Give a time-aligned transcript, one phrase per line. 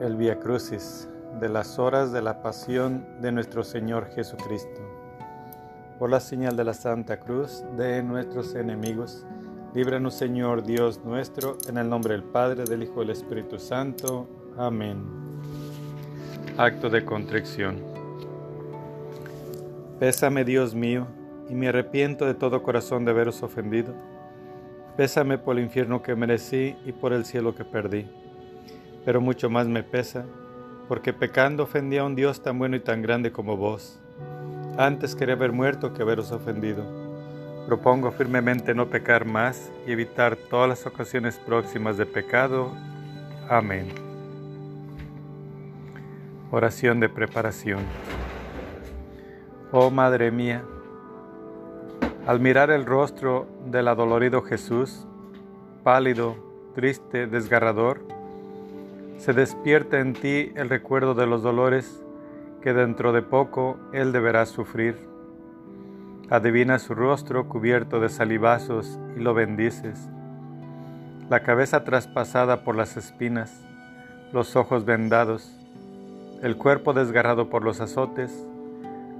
[0.00, 1.08] el Via Crucis
[1.40, 4.80] de las horas de la pasión de nuestro Señor Jesucristo.
[5.98, 9.26] Por la señal de la Santa Cruz de nuestros enemigos,
[9.74, 14.26] líbranos Señor Dios nuestro, en el nombre del Padre, del Hijo y del Espíritu Santo.
[14.56, 15.04] Amén.
[16.56, 17.76] Acto de contrición.
[19.98, 21.06] Pésame Dios mío,
[21.50, 23.92] y me arrepiento de todo corazón de haberos ofendido.
[24.96, 28.19] Pésame por el infierno que merecí y por el cielo que perdí
[29.10, 30.24] pero mucho más me pesa,
[30.86, 33.98] porque pecando ofendí a un Dios tan bueno y tan grande como vos.
[34.78, 36.84] Antes quería haber muerto que haberos ofendido.
[37.66, 42.70] Propongo firmemente no pecar más y evitar todas las ocasiones próximas de pecado.
[43.48, 43.88] Amén.
[46.52, 47.80] Oración de preparación.
[49.72, 50.62] Oh Madre mía,
[52.28, 55.04] al mirar el rostro del adolorido Jesús,
[55.82, 56.36] pálido,
[56.76, 58.19] triste, desgarrador,
[59.20, 62.02] se despierta en ti el recuerdo de los dolores
[62.62, 64.96] que dentro de poco Él deberá sufrir.
[66.30, 70.08] Adivina su rostro cubierto de salivazos y lo bendices.
[71.28, 73.62] La cabeza traspasada por las espinas,
[74.32, 75.54] los ojos vendados,
[76.42, 78.46] el cuerpo desgarrado por los azotes,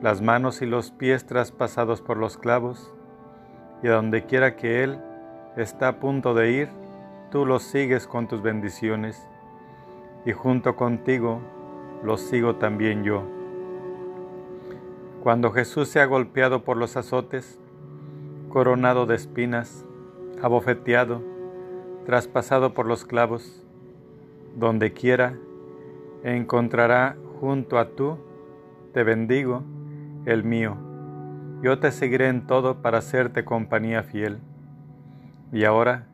[0.00, 2.90] las manos y los pies traspasados por los clavos,
[3.82, 4.98] y a donde quiera que Él
[5.58, 6.68] está a punto de ir,
[7.30, 9.30] tú lo sigues con tus bendiciones
[10.24, 11.40] y junto contigo
[12.02, 13.22] los sigo también yo.
[15.22, 17.60] Cuando Jesús se ha golpeado por los azotes,
[18.48, 19.84] coronado de espinas,
[20.42, 21.22] abofeteado,
[22.06, 23.64] traspasado por los clavos,
[24.56, 25.34] donde quiera,
[26.24, 28.18] encontrará junto a tú,
[28.92, 29.62] te bendigo,
[30.24, 30.77] el mío.
[31.62, 34.38] Yo te seguiré en todo para hacerte compañía fiel.
[35.52, 36.06] Y ahora,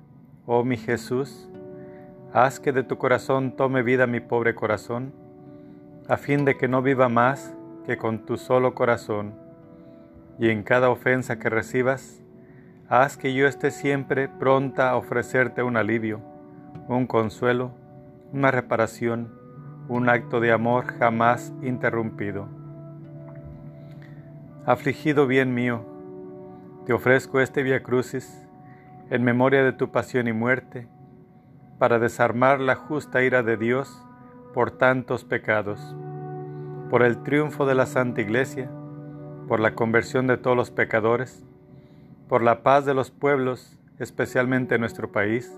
[0.46, 1.48] oh mi Jesús,
[2.36, 5.14] Haz que de tu corazón tome vida mi pobre corazón,
[6.06, 9.32] a fin de que no viva más que con tu solo corazón.
[10.38, 12.20] Y en cada ofensa que recibas,
[12.90, 16.20] haz que yo esté siempre pronta a ofrecerte un alivio,
[16.88, 17.70] un consuelo,
[18.34, 19.32] una reparación,
[19.88, 22.48] un acto de amor jamás interrumpido.
[24.66, 25.86] Afligido bien mío,
[26.84, 28.46] te ofrezco este Via Crucis
[29.08, 30.86] en memoria de tu pasión y muerte
[31.78, 34.02] para desarmar la justa ira de Dios
[34.54, 35.94] por tantos pecados,
[36.88, 38.70] por el triunfo de la Santa Iglesia,
[39.46, 41.44] por la conversión de todos los pecadores,
[42.28, 45.52] por la paz de los pueblos, especialmente nuestro país,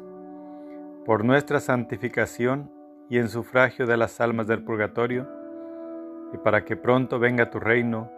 [1.06, 2.71] por nuestra santificación
[3.09, 5.29] y en sufragio de las almas del purgatorio,
[6.35, 8.11] y para que pronto venga tu reino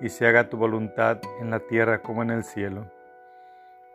[0.00, 2.90] y se haga tu voluntad en la tierra como en el cielo.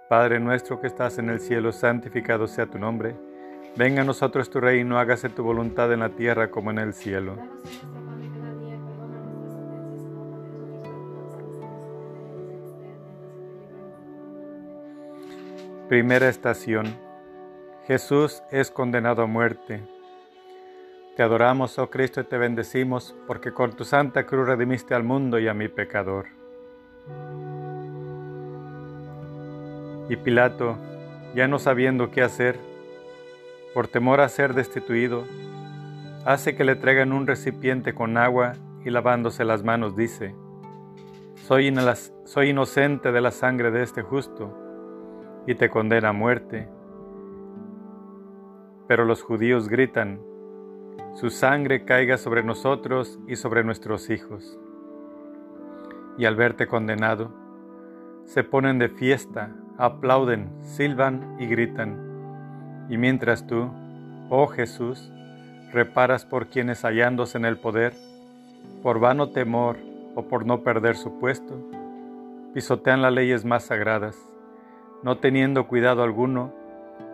[0.08, 3.16] Padre nuestro que estás en el cielo, santificado sea tu nombre
[3.75, 7.35] Venga a nosotros tu reino, hágase tu voluntad en la tierra como en el cielo.
[15.88, 16.85] Primera estación.
[17.88, 19.81] Jesús es condenado a muerte.
[21.16, 25.40] Te adoramos, oh Cristo, y te bendecimos, porque con tu santa cruz redimiste al mundo
[25.40, 26.28] y a mi pecador.
[30.09, 30.78] Y Pilato,
[31.34, 32.69] ya no sabiendo qué hacer,
[33.74, 35.25] por temor a ser destituido,
[36.25, 38.53] hace que le traigan un recipiente con agua
[38.84, 40.35] y lavándose las manos dice,
[41.35, 41.74] soy,
[42.25, 44.56] soy inocente de la sangre de este justo,
[45.47, 46.68] y te condena a muerte.
[48.88, 50.19] Pero los judíos gritan,
[51.13, 54.59] su sangre caiga sobre nosotros y sobre nuestros hijos.
[56.18, 57.31] Y al verte condenado,
[58.25, 62.09] se ponen de fiesta, aplauden, silban y gritan.
[62.90, 63.70] Y mientras tú,
[64.30, 65.12] oh Jesús,
[65.72, 67.94] reparas por quienes hallándose en el poder,
[68.82, 69.78] por vano temor
[70.16, 71.54] o por no perder su puesto,
[72.54, 74.18] pisotean las leyes más sagradas,
[75.04, 76.52] no teniendo cuidado alguno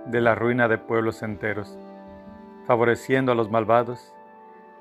[0.06, 1.78] de la ruina de pueblos enteros,
[2.68, 4.14] favoreciendo a los malvados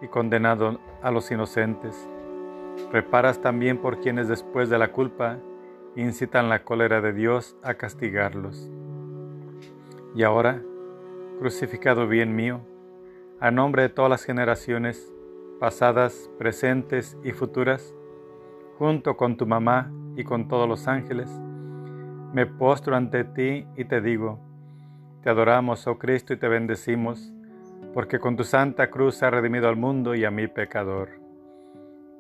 [0.01, 2.09] y condenando a los inocentes.
[2.93, 5.39] Reparas también por quienes después de la culpa
[5.97, 8.71] incitan la cólera de Dios a castigarlos.
[10.15, 10.61] Y ahora,
[11.39, 12.61] crucificado bien mío,
[13.41, 15.13] a nombre de todas las generaciones,
[15.61, 17.95] pasadas, presentes y futuras,
[18.79, 21.31] junto con tu mamá y con todos los ángeles,
[22.33, 24.41] me postro ante ti y te digo,
[25.23, 27.33] te adoramos, oh Cristo, y te bendecimos,
[27.93, 31.11] porque con tu santa cruz has redimido al mundo y a mi pecador.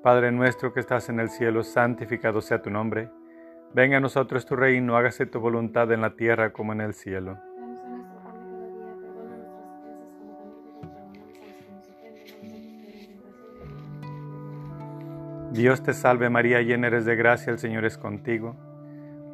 [0.03, 3.11] Padre nuestro que estás en el cielo, santificado sea tu nombre.
[3.73, 7.39] Venga a nosotros tu reino, hágase tu voluntad en la tierra como en el cielo.
[15.55, 18.57] Dios te salve María, llena eres de gracia, el Señor es contigo.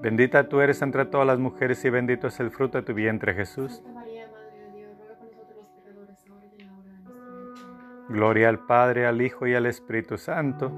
[0.02, 3.32] Bendita tú eres entre todas las mujeres y bendito es el fruto de tu vientre
[3.32, 3.82] Jesús.
[8.10, 10.70] Gloria al Padre, al Hijo y al Espíritu Santo.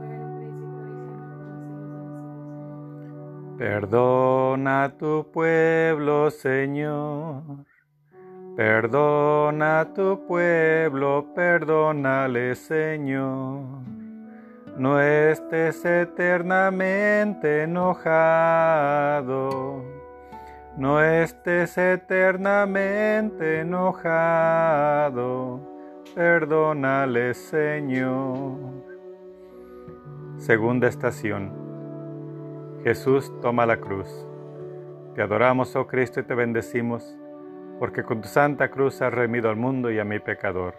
[3.58, 7.42] Perdona tu pueblo, Señor.
[8.54, 14.01] Perdona tu pueblo, perdónale, Señor.
[14.76, 19.32] No estés eternamente enojado.
[20.78, 25.60] No estés eternamente enojado.
[26.14, 28.56] Perdónale, Señor.
[30.38, 31.52] Segunda estación.
[32.82, 34.08] Jesús toma la cruz.
[35.14, 37.14] Te adoramos, oh Cristo, y te bendecimos,
[37.78, 40.74] porque con tu santa cruz has remido al mundo y a mi pecador.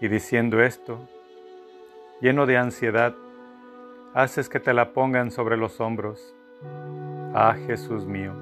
[0.00, 1.08] Y diciendo esto,
[2.20, 3.14] lleno de ansiedad,
[4.14, 6.34] haces que te la pongan sobre los hombros.
[7.34, 8.32] Ah, Jesús mío,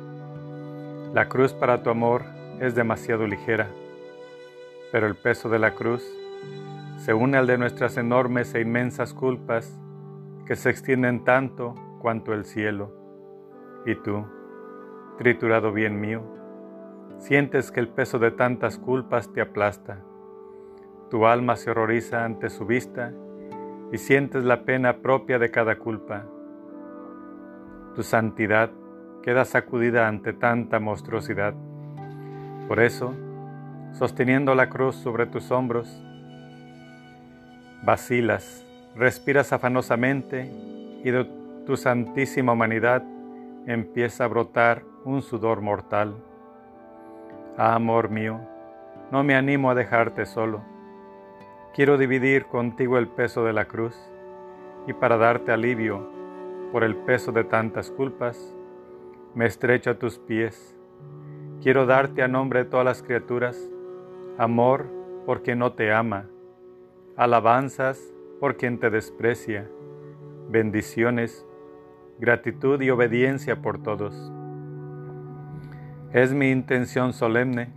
[1.14, 2.22] la cruz para tu amor
[2.60, 3.68] es demasiado ligera,
[4.92, 6.04] pero el peso de la cruz
[6.98, 9.78] se une al de nuestras enormes e inmensas culpas
[10.46, 12.92] que se extienden tanto cuanto el cielo.
[13.86, 14.26] Y tú,
[15.16, 16.22] triturado bien mío,
[17.18, 20.04] sientes que el peso de tantas culpas te aplasta.
[21.10, 23.12] Tu alma se horroriza ante su vista
[23.92, 26.24] y sientes la pena propia de cada culpa.
[27.94, 28.70] Tu santidad
[29.22, 31.52] queda sacudida ante tanta monstruosidad.
[32.66, 33.14] Por eso,
[33.92, 36.02] sosteniendo la cruz sobre tus hombros,
[37.84, 38.66] vacilas,
[38.96, 40.50] respiras afanosamente
[41.04, 41.26] y de
[41.66, 43.04] tu santísima humanidad
[43.66, 46.16] empieza a brotar un sudor mortal.
[47.58, 48.40] Ah, amor mío,
[49.10, 50.71] no me animo a dejarte solo
[51.74, 53.96] Quiero dividir contigo el peso de la cruz
[54.86, 56.06] y para darte alivio
[56.70, 58.54] por el peso de tantas culpas,
[59.34, 60.76] me estrecho a tus pies.
[61.62, 63.70] Quiero darte a nombre de todas las criaturas
[64.36, 64.84] amor
[65.24, 66.26] por quien no te ama,
[67.16, 69.66] alabanzas por quien te desprecia,
[70.50, 71.46] bendiciones,
[72.18, 74.30] gratitud y obediencia por todos.
[76.12, 77.72] Es mi intención solemne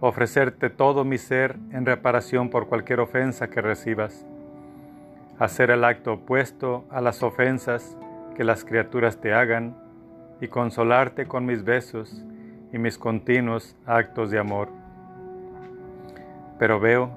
[0.00, 4.24] ofrecerte todo mi ser en reparación por cualquier ofensa que recibas,
[5.38, 7.96] hacer el acto opuesto a las ofensas
[8.36, 9.76] que las criaturas te hagan
[10.40, 12.24] y consolarte con mis besos
[12.72, 14.68] y mis continuos actos de amor.
[16.58, 17.10] Pero veo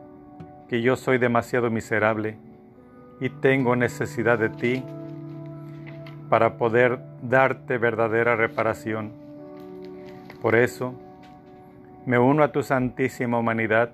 [0.68, 2.38] que yo soy demasiado miserable
[3.20, 4.84] y tengo necesidad de ti
[6.30, 9.12] para poder darte verdadera reparación.
[10.42, 10.96] Por eso,
[12.06, 13.92] me uno a tu santísima humanidad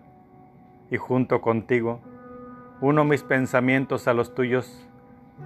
[0.89, 2.00] y junto contigo
[2.80, 4.88] uno mis pensamientos a los tuyos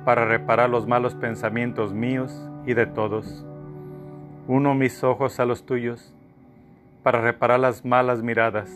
[0.06, 3.46] para reparar los malos pensamientos míos y de todos.
[4.48, 6.14] Uno mis ojos a los tuyos
[7.04, 8.70] para reparar las malas miradas.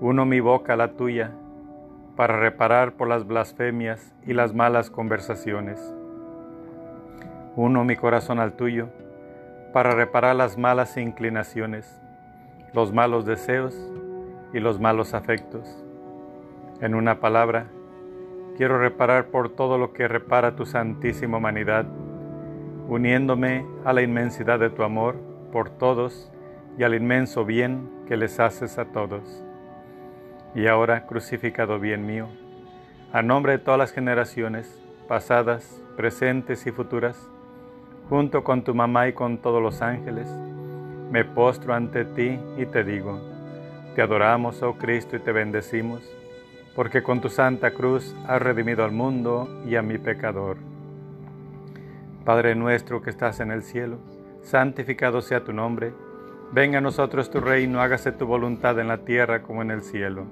[0.00, 1.32] Uno mi boca a la tuya
[2.16, 5.94] para reparar por las blasfemias y las malas conversaciones.
[7.56, 8.88] Uno mi corazón al tuyo
[9.72, 12.01] para reparar las malas inclinaciones
[12.72, 13.74] los malos deseos
[14.52, 15.84] y los malos afectos.
[16.80, 17.66] En una palabra,
[18.56, 21.86] quiero reparar por todo lo que repara tu santísima humanidad,
[22.88, 25.16] uniéndome a la inmensidad de tu amor
[25.52, 26.32] por todos
[26.78, 29.44] y al inmenso bien que les haces a todos.
[30.54, 32.28] Y ahora, crucificado bien mío,
[33.12, 37.28] a nombre de todas las generaciones, pasadas, presentes y futuras,
[38.08, 40.28] junto con tu mamá y con todos los ángeles,
[41.12, 43.20] me postro ante ti y te digo,
[43.94, 46.02] te adoramos, oh Cristo, y te bendecimos,
[46.74, 50.56] porque con tu santa cruz has redimido al mundo y a mi pecador.
[52.24, 53.98] Padre nuestro que estás en el cielo,
[54.40, 55.92] santificado sea tu nombre,
[56.50, 60.24] venga a nosotros tu reino, hágase tu voluntad en la tierra como en el cielo.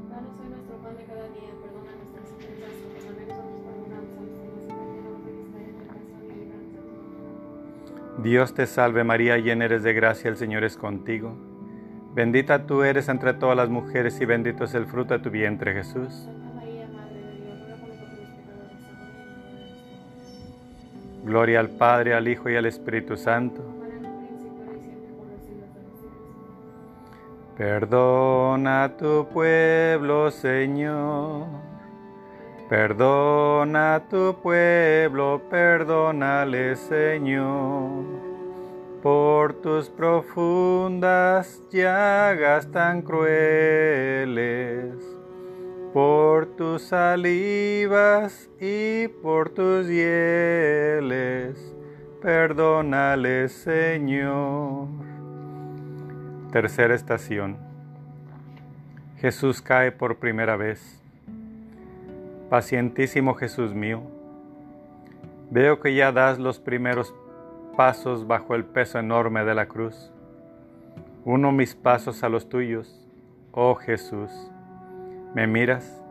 [8.23, 11.35] Dios te salve María, llena eres de gracia, el Señor es contigo.
[12.15, 15.73] Bendita tú eres entre todas las mujeres y bendito es el fruto de tu vientre
[15.73, 16.29] Jesús.
[21.25, 23.63] Gloria al Padre, al Hijo y al Espíritu Santo.
[27.57, 31.70] Perdona a tu pueblo, Señor
[32.71, 38.05] Perdona a tu pueblo, perdónale Señor,
[39.03, 44.95] por tus profundas llagas tan crueles.
[45.93, 51.75] por tus salivas y por tus hieles,
[52.23, 54.87] perdónale, Señor.
[56.53, 57.57] Tercera estación.
[59.17, 61.00] Jesús cae por primera vez.
[62.51, 64.03] Pacientísimo Jesús mío,
[65.53, 67.15] veo que ya das los primeros
[67.77, 70.13] pasos bajo el peso enorme de la cruz.
[71.25, 73.09] Uno mis pasos a los tuyos,
[73.53, 74.33] oh Jesús
[75.33, 76.03] me miras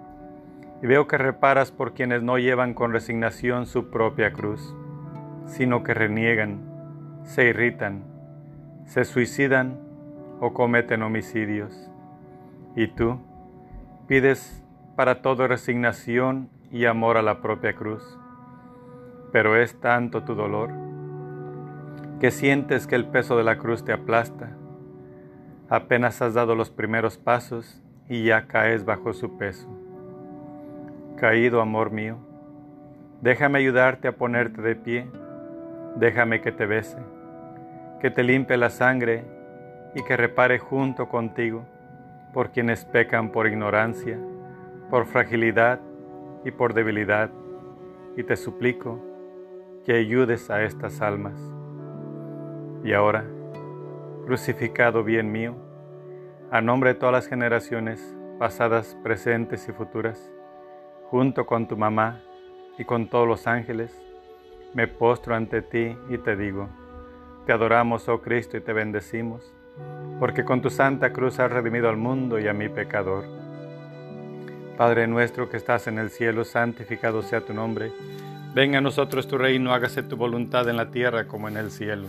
[0.81, 4.74] y veo que reparas por quienes no llevan con resignación su propia cruz,
[5.46, 6.62] sino que reniegan,
[7.25, 8.05] se irritan,
[8.86, 9.77] se suicidan
[10.39, 11.91] o cometen homicidios.
[12.77, 13.19] Y tú
[14.08, 14.63] pides
[14.99, 18.03] para todo resignación y amor a la propia cruz.
[19.31, 20.71] Pero es tanto tu dolor
[22.19, 24.49] que sientes que el peso de la cruz te aplasta.
[25.69, 29.69] Apenas has dado los primeros pasos y ya caes bajo su peso.
[31.15, 32.17] Caído, amor mío,
[33.21, 35.07] déjame ayudarte a ponerte de pie,
[35.95, 36.97] déjame que te bese,
[38.01, 39.23] que te limpie la sangre
[39.95, 41.63] y que repare junto contigo
[42.33, 44.19] por quienes pecan por ignorancia,
[44.89, 45.79] por fragilidad
[46.43, 47.29] y por debilidad,
[48.15, 49.00] y te suplico
[49.86, 51.39] que ayudes a estas almas.
[52.84, 53.25] Y ahora,
[54.25, 55.55] crucificado bien mío,
[56.51, 60.31] a nombre de todas las generaciones, pasadas, presentes y futuras,
[61.10, 62.22] junto con tu mamá
[62.77, 64.01] y con todos los ángeles,
[64.74, 66.69] me postro ante ti y te digo,
[67.46, 69.53] te adoramos, oh Cristo, y te bendecimos,
[70.19, 73.48] porque con tu santa cruz has redimido al mundo y a mi pecador.
[74.79, 77.91] Padre nuestro que estás en el cielo, santificado sea tu nombre.
[78.55, 82.07] Venga a nosotros tu reino, hágase tu voluntad en la tierra como en el cielo.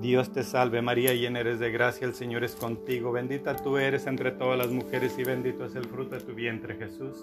[0.00, 4.06] Dios te salve María, llena eres de gracia, el Señor es contigo, bendita tú eres
[4.06, 7.22] entre todas las mujeres y bendito es el fruto de tu vientre Jesús.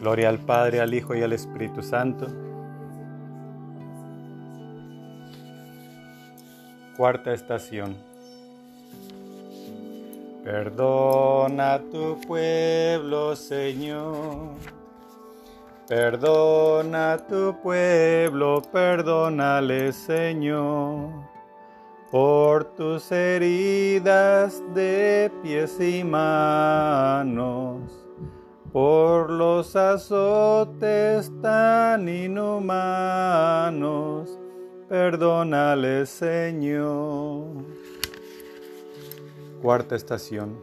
[0.00, 2.26] Gloria al Padre, al Hijo y al Espíritu Santo.
[6.96, 7.96] Cuarta estación.
[10.44, 14.56] Perdona tu pueblo, Señor
[15.88, 21.08] Perdona a tu pueblo, perdónale Señor,
[22.10, 27.80] por tus heridas de pies y manos,
[28.72, 32.78] por los azotes tan inhumanos,
[34.88, 37.46] perdónale Señor.
[39.62, 40.58] Cuarta estación.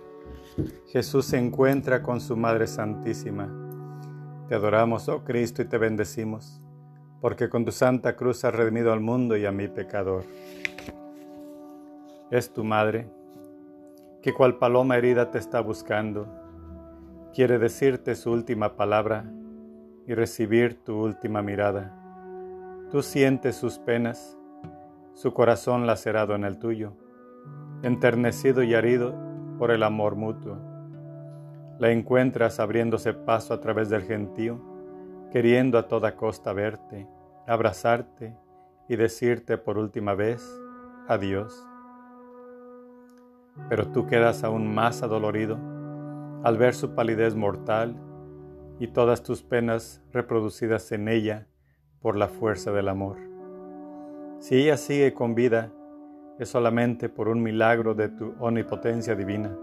[0.87, 3.65] Jesús se encuentra con su Madre Santísima
[4.47, 6.61] te adoramos, oh Cristo, y te bendecimos,
[7.19, 10.23] porque con tu santa cruz has redimido al mundo y a mi pecador.
[12.29, 13.09] Es tu madre,
[14.21, 16.27] que cual paloma herida te está buscando,
[17.35, 19.25] quiere decirte su última palabra
[20.07, 21.93] y recibir tu última mirada.
[22.89, 24.37] Tú sientes sus penas,
[25.13, 26.93] su corazón lacerado en el tuyo,
[27.83, 29.13] enternecido y herido
[29.59, 30.75] por el amor mutuo
[31.77, 34.61] la encuentras abriéndose paso a través del gentío,
[35.31, 37.07] queriendo a toda costa verte,
[37.47, 38.35] abrazarte
[38.87, 40.41] y decirte por última vez
[41.07, 41.67] adiós.
[43.69, 45.57] Pero tú quedas aún más adolorido
[46.45, 47.95] al ver su palidez mortal
[48.79, 51.47] y todas tus penas reproducidas en ella
[52.01, 53.17] por la fuerza del amor.
[54.37, 55.71] Si ella sigue con vida,
[56.37, 59.57] es solamente por un milagro de tu omnipotencia divina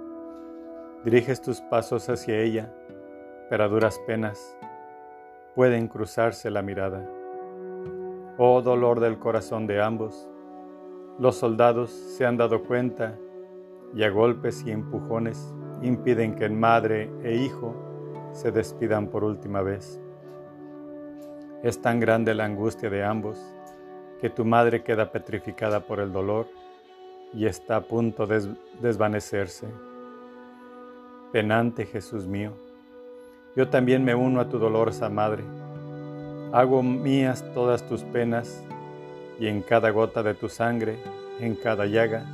[1.04, 2.72] Diriges tus pasos hacia ella,
[3.48, 4.56] pero a duras penas
[5.54, 7.08] pueden cruzarse la mirada.
[8.38, 10.28] Oh dolor del corazón de ambos,
[11.20, 13.16] los soldados se han dado cuenta
[13.94, 17.74] y a golpes y empujones impiden que madre e hijo
[18.32, 20.00] se despidan por última vez.
[21.62, 23.38] Es tan grande la angustia de ambos
[24.20, 26.46] que tu madre queda petrificada por el dolor
[27.34, 29.66] y está a punto de desvanecerse.
[31.32, 32.52] Penante Jesús mío,
[33.56, 35.44] yo también me uno a tu dolorosa madre.
[36.52, 38.62] Hago mías todas tus penas
[39.38, 40.98] y en cada gota de tu sangre,
[41.40, 42.24] en cada llaga,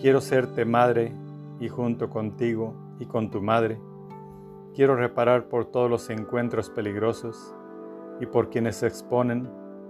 [0.00, 1.12] quiero serte madre
[1.60, 3.80] y junto contigo y con tu madre,
[4.74, 7.54] quiero reparar por todos los encuentros peligrosos
[8.20, 9.48] y por quienes se exponen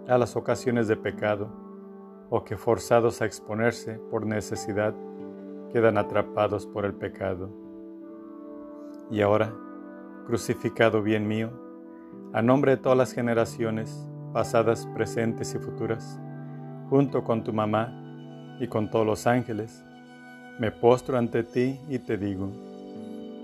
[0.08, 1.49] a las ocasiones de pecado
[2.30, 4.94] o que forzados a exponerse por necesidad
[5.73, 7.50] quedan atrapados por el pecado.
[9.11, 9.52] Y ahora,
[10.26, 11.50] crucificado bien mío,
[12.32, 16.20] a nombre de todas las generaciones, pasadas, presentes y futuras,
[16.90, 17.92] junto con tu mamá
[18.61, 19.85] y con todos los ángeles,
[20.58, 22.48] me postro ante ti y te digo,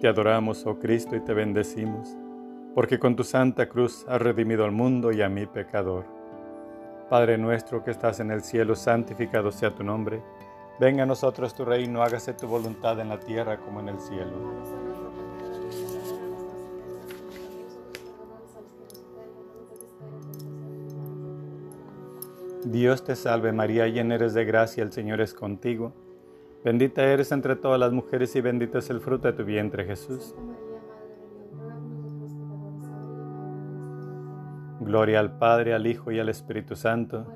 [0.01, 2.17] te adoramos, oh Cristo, y te bendecimos,
[2.75, 6.05] porque con tu santa cruz has redimido al mundo y a mi pecador.
[7.11, 10.23] Padre nuestro que estás en el cielo, santificado sea tu nombre.
[10.81, 14.33] Venga a nosotros tu reino, hágase tu voluntad en la tierra como en el cielo.
[22.65, 25.93] Dios te salve María, llena eres de gracia, el Señor es contigo.
[26.65, 30.35] Bendita eres entre todas las mujeres y bendito es el fruto de tu vientre Jesús.
[34.79, 37.27] Gloria al Padre, al Hijo y al Espíritu Santo.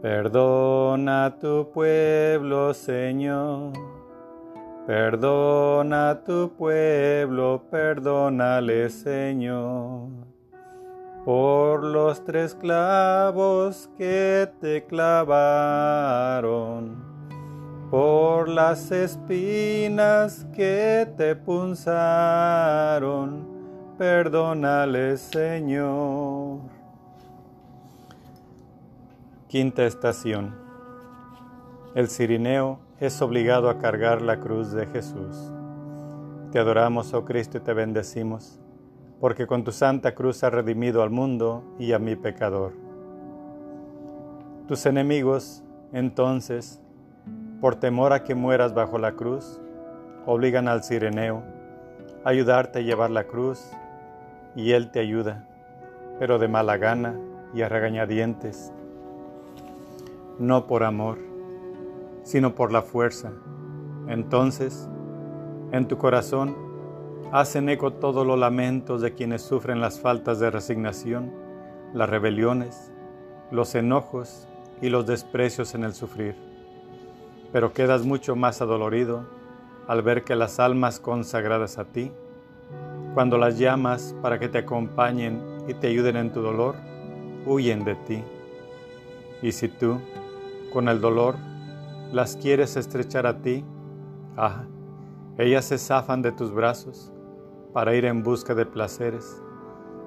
[0.00, 3.72] Perdona a tu pueblo, Señor.
[4.84, 10.31] Perdona a tu pueblo, perdónale, Señor
[11.24, 15.22] por los tres clavos que te clavaron,
[17.90, 22.26] por las espinas que te punzaron,
[23.98, 26.58] perdónale Señor.
[29.46, 30.60] Quinta estación.
[31.94, 35.52] El cirineo es obligado a cargar la cruz de Jesús.
[36.50, 38.61] Te adoramos, oh Cristo, y te bendecimos
[39.22, 42.72] porque con tu santa cruz has redimido al mundo y a mi pecador.
[44.66, 45.62] Tus enemigos,
[45.92, 46.82] entonces,
[47.60, 49.60] por temor a que mueras bajo la cruz,
[50.26, 51.44] obligan al sireneo
[52.24, 53.70] a ayudarte a llevar la cruz,
[54.56, 55.46] y él te ayuda,
[56.18, 57.14] pero de mala gana
[57.54, 58.72] y a regañadientes,
[60.40, 61.18] no por amor,
[62.24, 63.30] sino por la fuerza.
[64.08, 64.88] Entonces,
[65.70, 66.71] en tu corazón
[67.30, 71.32] hacen eco todos los lamentos de quienes sufren las faltas de resignación,
[71.94, 72.92] las rebeliones,
[73.50, 74.48] los enojos
[74.80, 76.34] y los desprecios en el sufrir.
[77.52, 79.26] Pero quedas mucho más adolorido
[79.86, 82.10] al ver que las almas consagradas a ti,
[83.14, 86.76] cuando las llamas para que te acompañen y te ayuden en tu dolor,
[87.46, 88.24] huyen de ti.
[89.42, 90.00] Y si tú,
[90.72, 91.36] con el dolor,
[92.10, 93.64] las quieres estrechar a ti,
[94.36, 94.64] ah,
[95.36, 97.11] ellas se zafan de tus brazos
[97.72, 99.42] para ir en busca de placeres,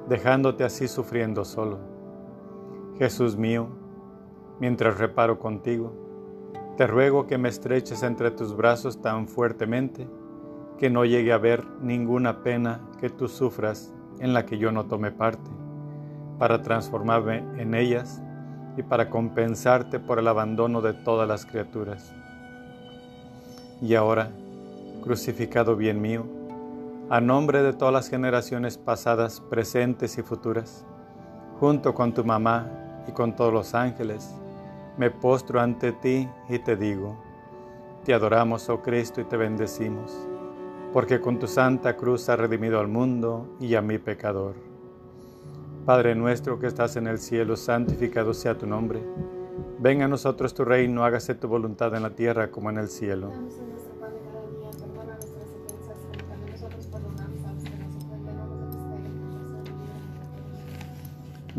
[0.08, 1.80] dejándote así sufriendo solo.
[2.98, 3.68] Jesús mío,
[4.60, 5.94] mientras reparo contigo,
[6.78, 10.08] te ruego que me estreches entre tus brazos tan fuertemente
[10.78, 14.86] que no llegue a ver ninguna pena que tú sufras en la que yo no
[14.86, 15.50] tome parte,
[16.38, 18.22] para transformarme en ellas
[18.78, 22.14] y para compensarte por el abandono de todas las criaturas.
[23.82, 24.32] Y ahora,
[25.02, 26.26] crucificado bien mío,
[27.10, 30.86] a nombre de todas las generaciones pasadas, presentes y futuras,
[31.60, 34.34] junto con tu mamá y con todos los ángeles,
[34.98, 37.16] me postro ante ti y te digo,
[38.04, 40.12] te adoramos, oh Cristo, y te bendecimos,
[40.94, 44.56] porque con tu santa cruz has redimido al mundo y a mi pecador.
[45.86, 49.04] Padre nuestro que estás en el cielo, santificado sea tu nombre.
[49.78, 53.32] Venga a nosotros tu reino, hágase tu voluntad en la tierra como en el cielo.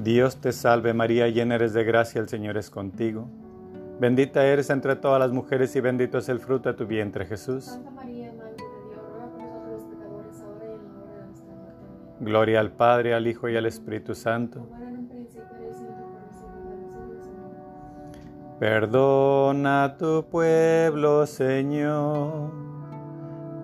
[0.06, 3.26] Dios te salve María, llena eres de gracia, el Señor es contigo.
[3.98, 7.64] Bendita eres entre todas las mujeres y bendito es el fruto de tu vientre Jesús.
[7.64, 11.10] Santa María, Madre de Dios, ruega por nosotros los pecadores, ahora y en la hora
[11.10, 12.20] de nuestra muerte.
[12.20, 14.68] Gloria al Padre, al Hijo y al Espíritu Santo.
[18.60, 22.52] Perdona tu pueblo, Señor.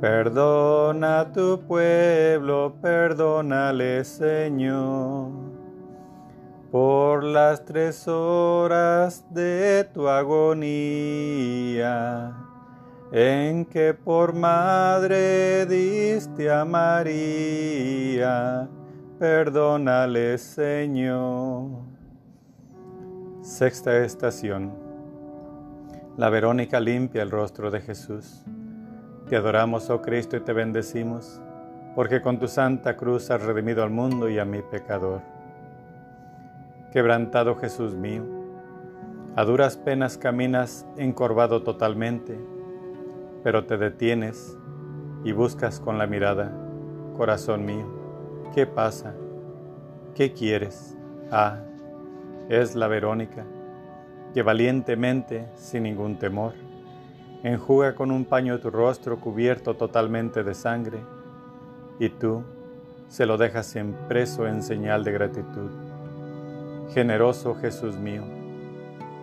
[0.01, 5.52] Perdona tu pueblo, perdónale, Señor
[6.73, 10.75] por las tres horas de tu agonía,
[13.13, 17.91] en que por madre diste a María,
[19.19, 21.83] perdónale Señor.
[23.43, 24.73] Sexta estación.
[26.17, 28.47] La Verónica limpia el rostro de Jesús.
[29.29, 31.39] Te adoramos, oh Cristo, y te bendecimos,
[31.95, 35.32] porque con tu santa cruz has redimido al mundo y a mi pecador.
[36.93, 38.23] Quebrantado Jesús mío,
[39.35, 42.39] a duras penas caminas encorvado totalmente,
[43.43, 44.59] pero te detienes
[45.25, 46.53] y buscas con la mirada,
[47.17, 47.87] corazón mío,
[48.55, 49.15] ¿qué pasa?
[50.15, 50.95] ¿Qué quieres?
[51.31, 51.61] Ah,
[52.51, 53.47] es la Verónica,
[54.35, 56.53] que valientemente, sin ningún temor,
[57.43, 60.99] enjuga con un paño tu rostro cubierto totalmente de sangre
[61.99, 62.43] y tú
[63.09, 65.92] se lo dejas impreso en señal de gratitud.
[66.91, 68.23] Generoso Jesús mío,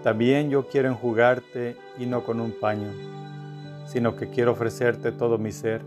[0.03, 2.91] también yo quiero enjugarte y no con un paño,
[3.85, 5.81] sino que quiero ofrecerte todo mi ser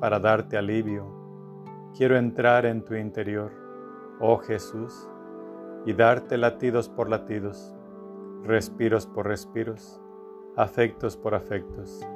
[0.00, 1.04] para darte alivio.
[1.96, 3.50] Quiero entrar en tu interior,
[4.20, 5.08] oh Jesús,
[5.84, 7.74] y darte latidos por latidos,
[8.44, 10.00] respiros por respiros,
[10.56, 12.06] afectos por afectos,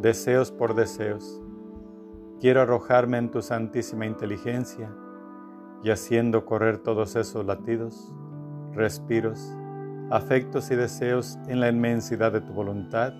[0.00, 1.42] deseos por deseos.
[2.40, 4.94] Quiero arrojarme en tu santísima inteligencia
[5.82, 8.12] y haciendo correr todos esos latidos,
[8.74, 9.52] respiros,
[10.10, 13.12] afectos y deseos en la inmensidad de tu voluntad,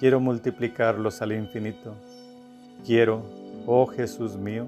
[0.00, 1.94] quiero multiplicarlos al infinito.
[2.84, 3.22] Quiero,
[3.66, 4.66] oh Jesús mío,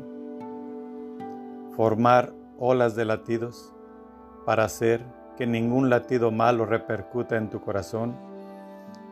[1.77, 3.73] formar olas de latidos
[4.47, 5.03] para hacer
[5.37, 8.17] que ningún latido malo repercuta en tu corazón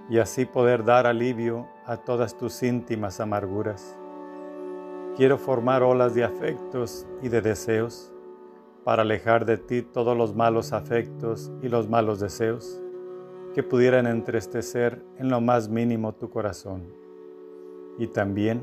[0.09, 3.99] y así poder dar alivio a todas tus íntimas amarguras.
[5.17, 8.13] Quiero formar olas de afectos y de deseos
[8.83, 12.83] para alejar de ti todos los malos afectos y los malos deseos
[13.55, 16.93] que pudieran entristecer en lo más mínimo tu corazón.
[17.97, 18.61] Y también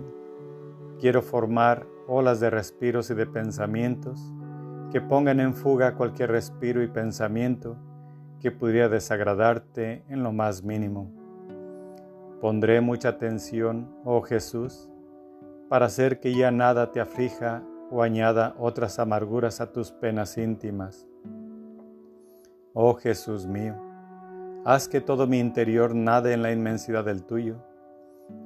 [0.99, 4.19] quiero formar olas de respiros y de pensamientos
[4.91, 7.77] que pongan en fuga cualquier respiro y pensamiento
[8.41, 11.09] que pudiera desagradarte en lo más mínimo.
[12.41, 14.90] Pondré mucha atención, oh Jesús,
[15.71, 21.07] para hacer que ya nada te aflija o añada otras amarguras a tus penas íntimas.
[22.73, 23.75] Oh Jesús mío,
[24.65, 27.63] haz que todo mi interior nade en la inmensidad del tuyo.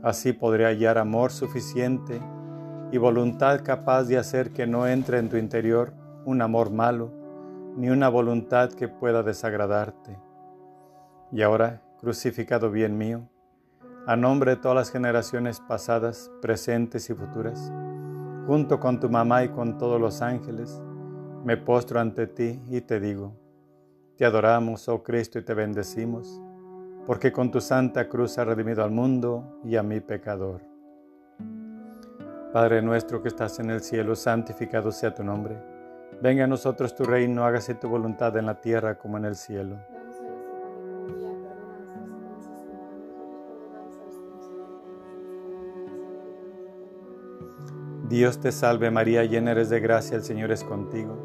[0.03, 2.21] Así podré hallar amor suficiente
[2.91, 5.93] y voluntad capaz de hacer que no entre en tu interior
[6.25, 7.11] un amor malo,
[7.75, 10.15] ni una voluntad que pueda desagradarte.
[11.31, 13.27] Y ahora, crucificado bien mío,
[14.07, 17.71] a nombre de todas las generaciones pasadas, presentes y futuras,
[18.45, 20.79] junto con tu mamá y con todos los ángeles,
[21.43, 23.35] me postro ante ti y te digo,
[24.15, 26.39] te adoramos, oh Cristo, y te bendecimos,
[27.07, 30.61] porque con tu santa cruz has redimido al mundo y a mi pecador.
[32.53, 35.57] Padre nuestro que estás en el cielo, santificado sea tu nombre.
[36.21, 39.77] Venga a nosotros tu reino, hágase tu voluntad en la tierra como en el cielo.
[48.09, 51.17] Dios te salve María, llena eres de gracia, el Señor es contigo.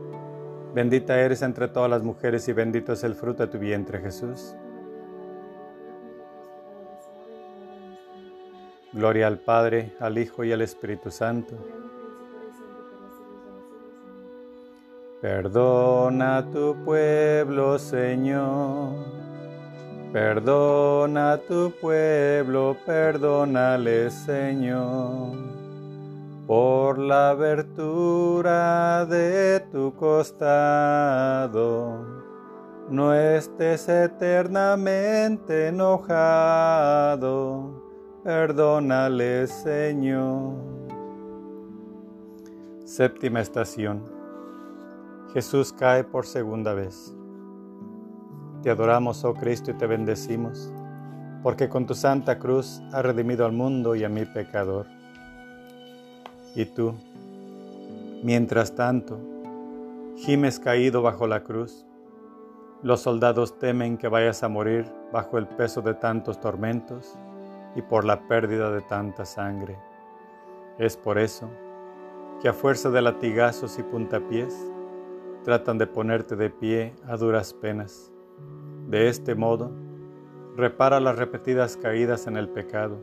[0.75, 4.55] Bendita eres entre todas las mujeres y bendito es el fruto de tu vientre Jesús.
[8.95, 11.55] Gloria al Padre, al Hijo y al Espíritu Santo.
[15.21, 19.05] Perdona tu pueblo, Señor.
[20.15, 25.60] Perdona tu pueblo, perdónale, Señor
[26.51, 30.65] por la abertura de tu costado.
[32.89, 36.11] No estés eternamente enojado,
[38.25, 40.55] perdónale Señor.
[42.85, 44.03] Séptima estación.
[45.33, 47.15] Jesús cae por segunda vez.
[48.65, 50.73] Te adoramos, oh Cristo, y te bendecimos,
[51.45, 54.89] porque con tu santa cruz has redimido al mundo y a mi pecador.
[56.55, 56.95] Y tú,
[58.23, 59.19] mientras tanto,
[60.17, 61.87] gimes caído bajo la cruz.
[62.83, 67.15] Los soldados temen que vayas a morir bajo el peso de tantos tormentos
[67.77, 69.77] y por la pérdida de tanta sangre.
[70.79, 71.49] Es por eso
[72.41, 74.55] que a fuerza de latigazos y puntapiés
[75.45, 78.11] tratan de ponerte de pie a duras penas.
[78.89, 79.71] De este modo,
[80.57, 82.99] repara las repetidas caídas en el pecado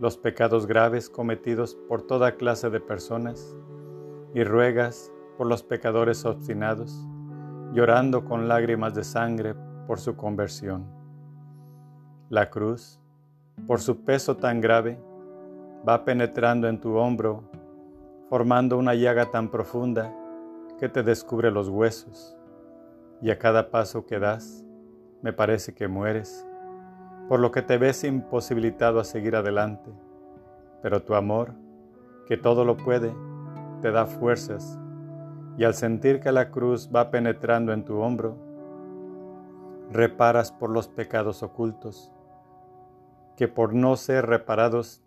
[0.00, 3.54] los pecados graves cometidos por toda clase de personas
[4.34, 7.06] y ruegas por los pecadores obstinados,
[7.72, 9.54] llorando con lágrimas de sangre
[9.86, 10.86] por su conversión.
[12.30, 12.98] La cruz,
[13.66, 14.98] por su peso tan grave,
[15.86, 17.44] va penetrando en tu hombro,
[18.30, 20.14] formando una llaga tan profunda
[20.78, 22.34] que te descubre los huesos,
[23.20, 24.64] y a cada paso que das,
[25.20, 26.46] me parece que mueres
[27.30, 29.92] por lo que te ves imposibilitado a seguir adelante,
[30.82, 31.52] pero tu amor,
[32.26, 33.14] que todo lo puede,
[33.80, 34.80] te da fuerzas,
[35.56, 38.36] y al sentir que la cruz va penetrando en tu hombro,
[39.92, 42.10] reparas por los pecados ocultos,
[43.36, 45.00] que por no ser reparados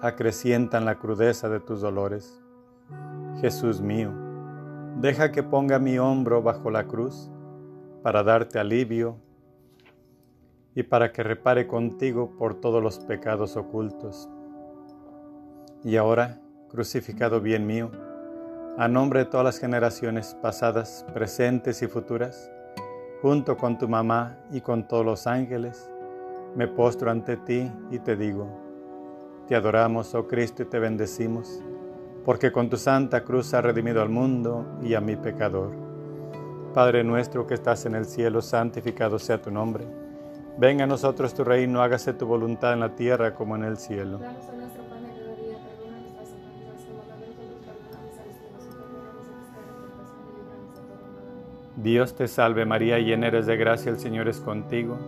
[0.00, 2.42] acrecientan la crudeza de tus dolores.
[3.42, 4.10] Jesús mío,
[5.02, 7.30] deja que ponga mi hombro bajo la cruz
[8.02, 9.18] para darte alivio
[10.78, 14.30] y para que repare contigo por todos los pecados ocultos.
[15.82, 17.90] Y ahora crucificado bien mío,
[18.76, 22.48] a nombre de todas las generaciones pasadas, presentes y futuras,
[23.20, 25.90] junto con tu mamá y con todos los ángeles,
[26.54, 28.46] me postro ante ti y te digo,
[29.48, 31.60] te adoramos, oh Cristo, y te bendecimos,
[32.24, 35.72] porque con tu santa cruz has redimido al mundo y a mi pecador.
[36.72, 39.97] Padre nuestro que estás en el cielo, santificado sea tu nombre.
[40.58, 44.18] Venga a nosotros tu reino, hágase tu voluntad en la tierra como en el cielo.
[51.76, 54.98] Dios te salve María, llena eres de gracia, el Señor es contigo.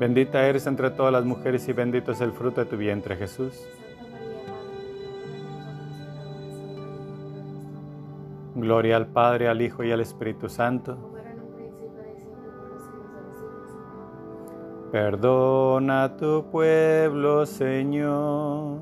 [0.00, 3.68] Bendita eres entre todas las mujeres y bendito es el fruto de tu vientre Jesús.
[8.54, 11.13] Gloria al Padre, al Hijo y al Espíritu Santo.
[14.94, 18.78] Perdona a tu pueblo, Señor.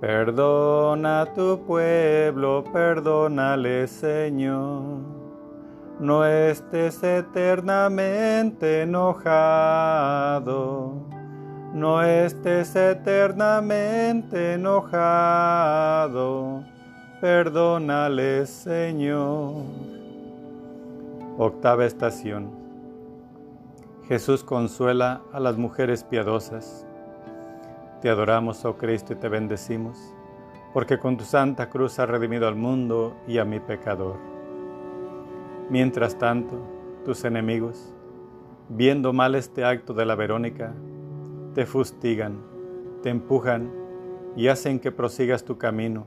[0.00, 5.16] Perdona a tu pueblo, perdónale, Señor
[5.98, 10.92] no estés eternamente enojado,
[11.72, 16.62] no estés eternamente enojado,
[17.20, 19.64] perdónale Señor.
[21.38, 22.55] Octava estación.
[24.08, 26.86] Jesús consuela a las mujeres piadosas.
[28.00, 29.98] Te adoramos, oh Cristo, y te bendecimos,
[30.72, 34.14] porque con tu santa cruz has redimido al mundo y a mi pecador.
[35.70, 36.56] Mientras tanto,
[37.04, 37.92] tus enemigos,
[38.68, 40.72] viendo mal este acto de la Verónica,
[41.56, 42.38] te fustigan,
[43.02, 43.72] te empujan
[44.36, 46.06] y hacen que prosigas tu camino.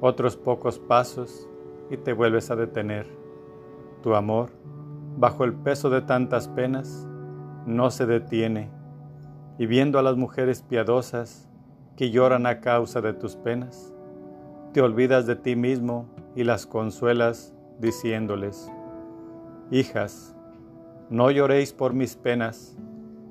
[0.00, 1.50] Otros pocos pasos
[1.90, 3.06] y te vuelves a detener.
[4.02, 4.48] Tu amor,
[5.16, 7.08] bajo el peso de tantas penas,
[7.66, 8.70] no se detiene.
[9.58, 11.48] Y viendo a las mujeres piadosas
[11.96, 13.94] que lloran a causa de tus penas,
[14.72, 18.70] te olvidas de ti mismo y las consuelas diciéndoles,
[19.70, 20.34] Hijas,
[21.08, 22.76] no lloréis por mis penas,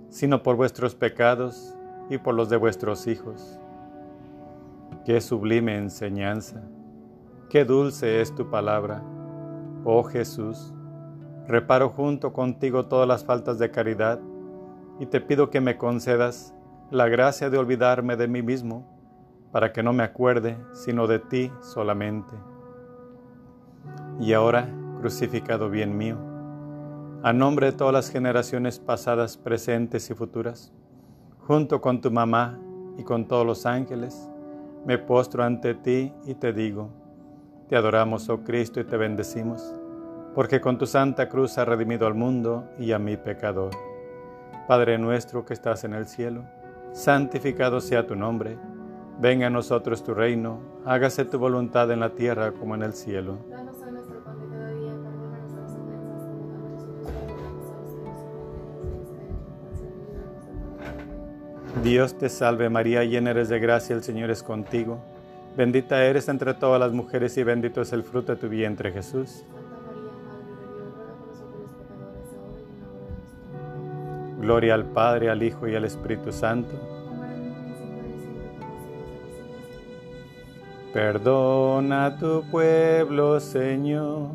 [0.10, 1.76] sino por vuestros pecados
[2.10, 3.60] y por los de vuestros hijos.
[5.06, 6.64] Qué sublime enseñanza,
[7.50, 9.04] qué dulce es tu palabra,
[9.84, 10.74] oh Jesús.
[11.48, 14.20] Reparo junto contigo todas las faltas de caridad
[15.00, 16.54] y te pido que me concedas
[16.90, 18.86] la gracia de olvidarme de mí mismo,
[19.52, 22.34] para que no me acuerde sino de ti solamente.
[24.20, 26.18] Y ahora crucificado bien mío,
[27.24, 30.72] a nombre de todas las generaciones pasadas, presentes y futuras,
[31.40, 32.60] junto con tu mamá
[32.98, 34.30] y con todos los ángeles,
[34.86, 36.90] me postro ante ti y te digo,
[37.68, 39.74] te adoramos, oh Cristo, y te bendecimos,
[40.34, 43.72] porque con tu santa cruz has redimido al mundo y a mi pecador.
[44.68, 46.44] Padre nuestro que estás en el cielo,
[46.92, 48.58] santificado sea tu nombre,
[49.20, 53.38] venga a nosotros tu reino, hágase tu voluntad en la tierra como en el cielo.
[61.84, 65.04] Dios te salve María, llena eres de gracia, el Señor es contigo.
[65.58, 69.44] Bendita eres entre todas las mujeres y bendito es el fruto de tu vientre Jesús.
[74.44, 76.74] Gloria al Padre, al Hijo y al Espíritu Santo.
[80.94, 84.30] Perdona a tu pueblo, Señor.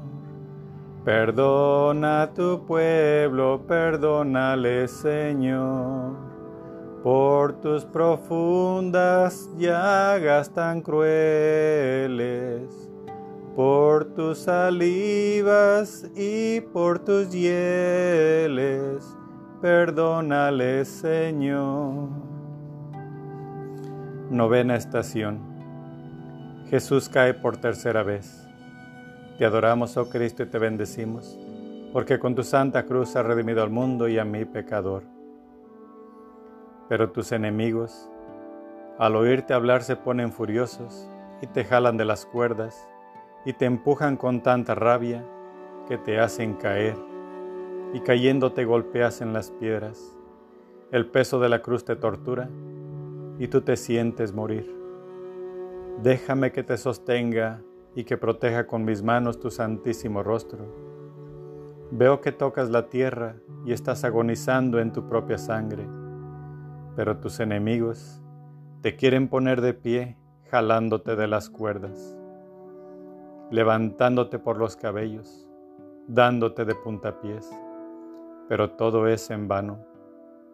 [1.04, 6.28] Perdona a tu pueblo, perdónale, Señor
[7.02, 11.08] por tus profundas llagas tan crueles,
[13.54, 19.16] por tus salivas y por tus hieles,
[19.60, 22.08] perdónale Señor.
[24.30, 25.40] Novena estación.
[26.68, 28.46] Jesús cae por tercera vez.
[29.38, 31.38] Te adoramos, oh Cristo, y te bendecimos,
[31.92, 35.04] porque con tu santa cruz has redimido al mundo y a mi pecador.
[36.88, 38.10] Pero tus enemigos,
[38.98, 41.08] al oírte hablar, se ponen furiosos
[41.40, 42.88] y te jalan de las cuerdas
[43.44, 45.24] y te empujan con tanta rabia
[45.88, 47.07] que te hacen caer
[47.94, 50.16] y cayendo te golpeas en las piedras.
[50.90, 52.48] El peso de la cruz te tortura
[53.38, 54.74] y tú te sientes morir.
[56.02, 57.62] Déjame que te sostenga
[57.94, 60.64] y que proteja con mis manos tu santísimo rostro.
[61.90, 65.86] Veo que tocas la tierra y estás agonizando en tu propia sangre
[66.98, 68.20] pero tus enemigos
[68.80, 70.16] te quieren poner de pie
[70.50, 72.18] jalándote de las cuerdas,
[73.52, 75.48] levantándote por los cabellos,
[76.08, 77.48] dándote de puntapiés,
[78.48, 79.78] pero todo es en vano.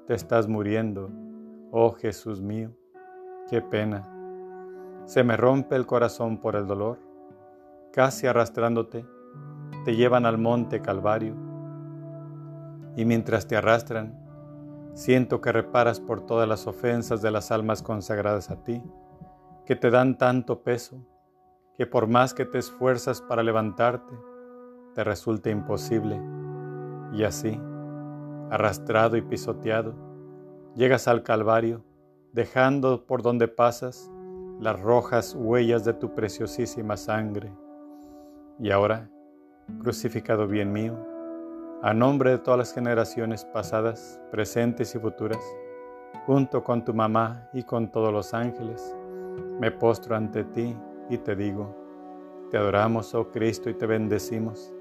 [0.07, 1.11] Te estás muriendo,
[1.71, 2.73] oh Jesús mío,
[3.49, 4.11] qué pena.
[5.07, 6.99] Se me rompe el corazón por el dolor.
[7.93, 9.07] Casi arrastrándote,
[9.85, 11.35] te llevan al monte Calvario.
[12.97, 14.19] Y mientras te arrastran,
[14.95, 18.83] siento que reparas por todas las ofensas de las almas consagradas a ti,
[19.67, 21.07] que te dan tanto peso,
[21.77, 24.15] que por más que te esfuerzas para levantarte,
[24.95, 26.21] te resulta imposible.
[27.13, 27.61] Y así,
[28.51, 29.95] arrastrado y pisoteado,
[30.75, 31.85] llegas al Calvario,
[32.33, 34.11] dejando por donde pasas
[34.61, 37.53] las rojas huellas de tu preciosísima sangre.
[38.59, 39.11] Y ahora,
[39.81, 40.95] crucificado bien mío,
[41.83, 45.45] a nombre de todas las generaciones pasadas, presentes y futuras,
[46.27, 48.97] junto con tu mamá y con todos los ángeles,
[49.61, 50.77] me postro ante ti
[51.11, 51.75] y te digo,
[52.51, 54.73] te adoramos, oh Cristo, y te bendecimos,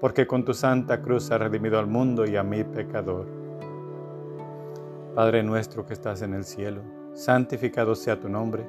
[0.00, 3.26] porque con tu santa cruz has redimido al mundo y a mi pecador.
[5.14, 6.82] Padre nuestro que estás en el cielo,
[7.14, 8.66] santificado sea tu nombre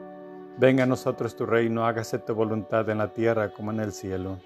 [0.59, 4.39] Venga a nosotros tu reino, hágase tu voluntad en la tierra como en el cielo.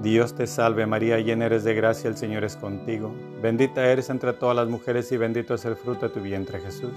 [0.00, 3.12] Dios te salve María, llena eres de gracia, el Señor es contigo.
[3.42, 6.94] Bendita eres entre todas las mujeres y bendito es el fruto de tu vientre Jesús.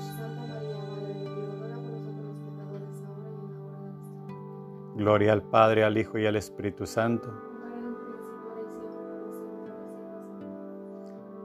[5.03, 7.53] Gloria al Padre, al Hijo y al Espíritu Santo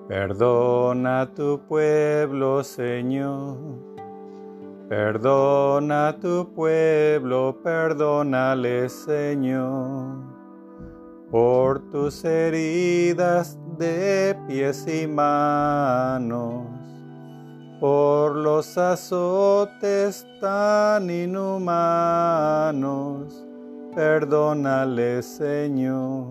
[0.09, 3.59] Perdona a tu pueblo, Señor.
[4.89, 10.17] Perdona a tu pueblo, perdónale, Señor,
[11.31, 16.65] por tus heridas de pies y manos,
[17.79, 22.27] por los azotes tan inhumanos,
[23.99, 26.29] perdónale, Señor.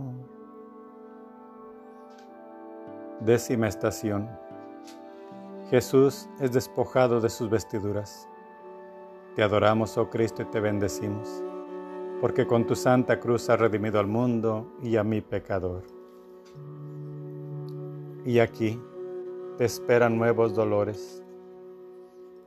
[3.19, 4.29] Décima estación.
[5.69, 8.25] Jesús es despojado de sus vestiduras.
[9.35, 11.43] Te adoramos, oh Cristo, y te bendecimos,
[12.21, 15.83] porque con tu santa cruz has redimido al mundo y a mi pecador.
[18.23, 18.81] Y aquí
[19.57, 21.21] te esperan nuevos dolores.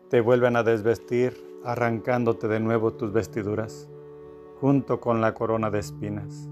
[0.09, 3.87] Te vuelven a desvestir, arrancándote de nuevo tus vestiduras,
[4.61, 6.49] junto con la corona de espinas.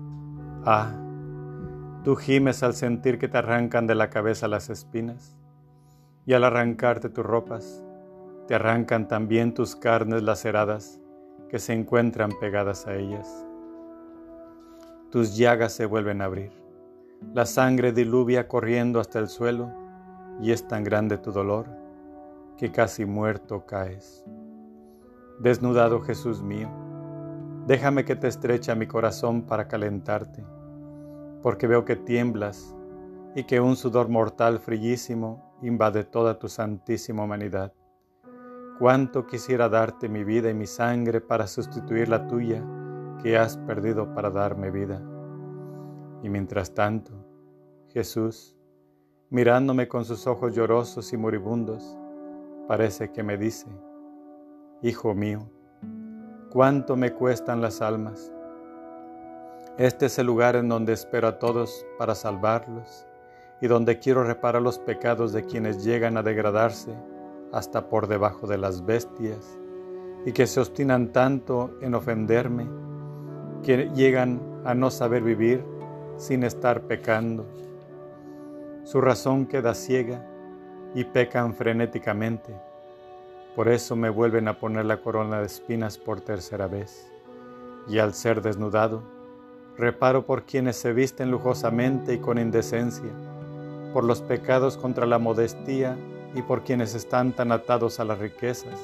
[0.65, 0.91] Ah,
[2.05, 5.37] Tú gimes al sentir que te arrancan de la cabeza las espinas,
[6.25, 7.85] y al arrancarte tus ropas,
[8.47, 11.01] te arrancan también tus carnes laceradas
[11.51, 13.45] que se encuentran pegadas a ellas.
[15.11, 16.53] Tus llagas se vuelven a abrir,
[17.35, 19.71] la sangre diluvia corriendo hasta el suelo,
[20.41, 21.67] y es tan grande tu dolor
[22.57, 24.25] que casi muerto caes.
[25.41, 26.71] Desnudado Jesús mío,
[27.69, 30.43] déjame que te estrecha mi corazón para calentarte
[31.43, 32.75] porque veo que tiemblas
[33.35, 37.73] y que un sudor mortal frillísimo invade toda tu santísima humanidad.
[38.79, 42.65] Cuánto quisiera darte mi vida y mi sangre para sustituir la tuya
[43.23, 45.03] que has perdido para darme vida.
[46.23, 47.13] Y mientras tanto,
[47.89, 48.57] Jesús,
[49.31, 51.97] mirándome con sus ojos llorosos y moribundos,
[52.67, 53.67] parece que me dice,
[54.81, 55.51] Hijo mío,
[56.51, 58.33] cuánto me cuestan las almas
[59.79, 63.07] este es el lugar en donde espero a todos para salvarlos
[63.61, 66.93] y donde quiero reparar los pecados de quienes llegan a degradarse
[67.53, 69.57] hasta por debajo de las bestias
[70.27, 72.67] y que se obstinan tanto en ofenderme
[73.63, 75.65] que llegan a no saber vivir
[76.17, 77.47] sin estar pecando.
[78.83, 80.27] Su razón queda ciega
[80.93, 82.53] y pecan frenéticamente.
[83.59, 87.11] Por eso me vuelven a poner la corona de espinas por tercera vez.
[87.89, 89.03] Y al ser desnudado,
[89.77, 93.11] Reparo por quienes se visten lujosamente y con indecencia,
[93.93, 95.99] por los pecados contra la modestia
[96.37, 98.79] y por quienes están tan atados a las riquezas,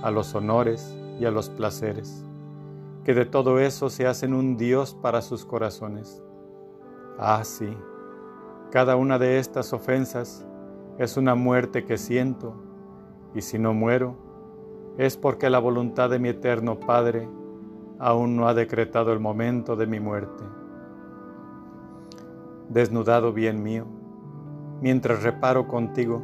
[0.00, 2.24] a los honores y a los placeres,
[3.02, 6.22] que de todo eso se hacen un Dios para sus corazones.
[7.18, 7.76] Ah, sí,
[8.70, 10.46] cada una de estas ofensas
[10.98, 12.70] es una muerte que siento,
[13.34, 14.16] y si no muero,
[14.98, 17.28] es porque la voluntad de mi eterno Padre
[17.98, 20.44] aún no ha decretado el momento de mi muerte.
[22.68, 23.86] Desnudado bien mío,
[24.80, 26.20] mientras reparo contigo,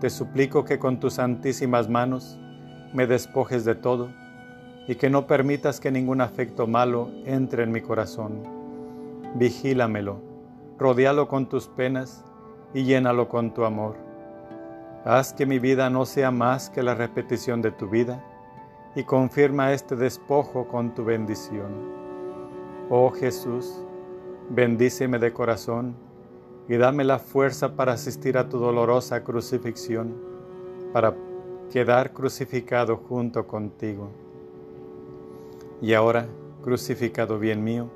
[0.00, 2.38] te suplico que con tus santísimas manos
[2.94, 4.08] me despojes de todo
[4.88, 8.42] y que no permitas que ningún afecto malo entre en mi corazón.
[9.34, 10.20] Vigílamelo,
[10.78, 12.24] rodealo con tus penas
[12.72, 14.09] y llénalo con tu amor.
[15.04, 18.22] Haz que mi vida no sea más que la repetición de tu vida
[18.94, 21.70] y confirma este despojo con tu bendición.
[22.90, 23.82] Oh Jesús,
[24.50, 25.94] bendíceme de corazón
[26.68, 30.14] y dame la fuerza para asistir a tu dolorosa crucifixión,
[30.92, 31.14] para
[31.72, 34.10] quedar crucificado junto contigo.
[35.80, 36.26] Y ahora,
[36.62, 37.90] crucificado bien mío,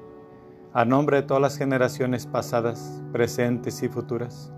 [0.72, 4.53] a nombre de todas las generaciones pasadas, presentes y futuras,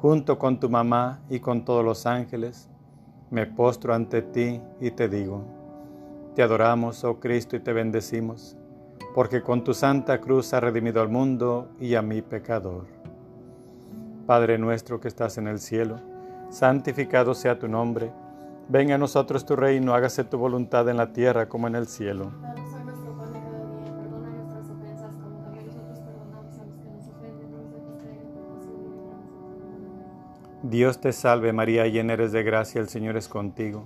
[0.00, 2.68] junto con tu mamá y con todos los ángeles,
[3.30, 5.44] me postro ante ti y te digo,
[6.34, 8.56] te adoramos, oh Cristo, y te bendecimos,
[9.14, 12.86] porque con tu santa cruz has redimido al mundo y a mi pecador.
[14.26, 16.00] Padre nuestro que estás en el cielo,
[16.48, 18.12] santificado sea tu nombre,
[18.68, 22.30] venga a nosotros tu reino, hágase tu voluntad en la tierra como en el cielo.
[30.68, 33.84] Dios te salve María, llena eres de gracia, el Señor es contigo.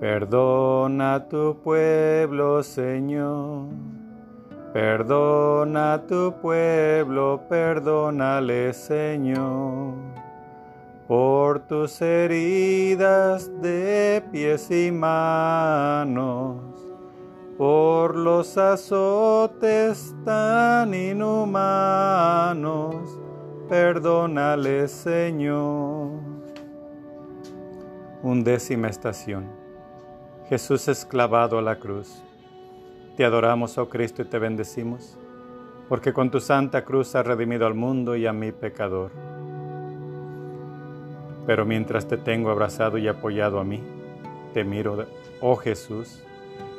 [0.00, 3.68] Perdona tu pueblo, Señor.
[4.72, 10.25] Perdona tu pueblo, perdónale, Señor
[11.06, 16.56] por tus heridas de pies y manos,
[17.56, 21.96] por los azotes tan inhumanos,
[23.68, 26.10] perdónale Señor.
[28.22, 29.46] Undécima estación.
[30.48, 32.24] Jesús es clavado a la cruz.
[33.16, 35.16] Te adoramos, oh Cristo, y te bendecimos,
[35.88, 39.35] porque con tu santa cruz has redimido al mundo y a mi pecador.
[41.46, 43.80] Pero mientras te tengo abrazado y apoyado a mí,
[44.52, 45.06] te miro,
[45.40, 46.22] oh Jesús,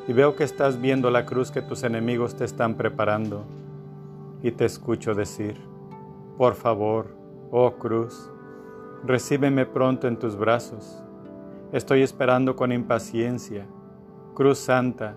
[0.07, 3.43] y veo que estás viendo la cruz que tus enemigos te están preparando,
[4.43, 5.57] y te escucho decir,
[6.38, 7.07] por favor,
[7.51, 8.30] oh cruz,
[9.03, 11.01] recíbeme pronto en tus brazos.
[11.72, 13.65] Estoy esperando con impaciencia.
[14.34, 15.15] Cruz Santa,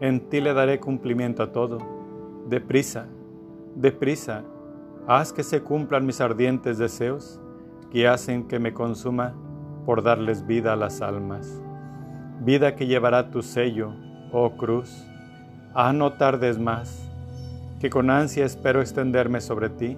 [0.00, 1.78] en ti le daré cumplimiento a todo.
[2.48, 3.06] Deprisa,
[3.74, 4.42] deprisa,
[5.06, 7.40] haz que se cumplan mis ardientes deseos
[7.90, 9.34] que hacen que me consuma
[9.84, 11.60] por darles vida a las almas.
[12.40, 13.92] Vida que llevará tu sello,
[14.32, 15.06] oh cruz.
[15.74, 17.08] Ah, no tardes más,
[17.80, 19.96] que con ansia espero extenderme sobre ti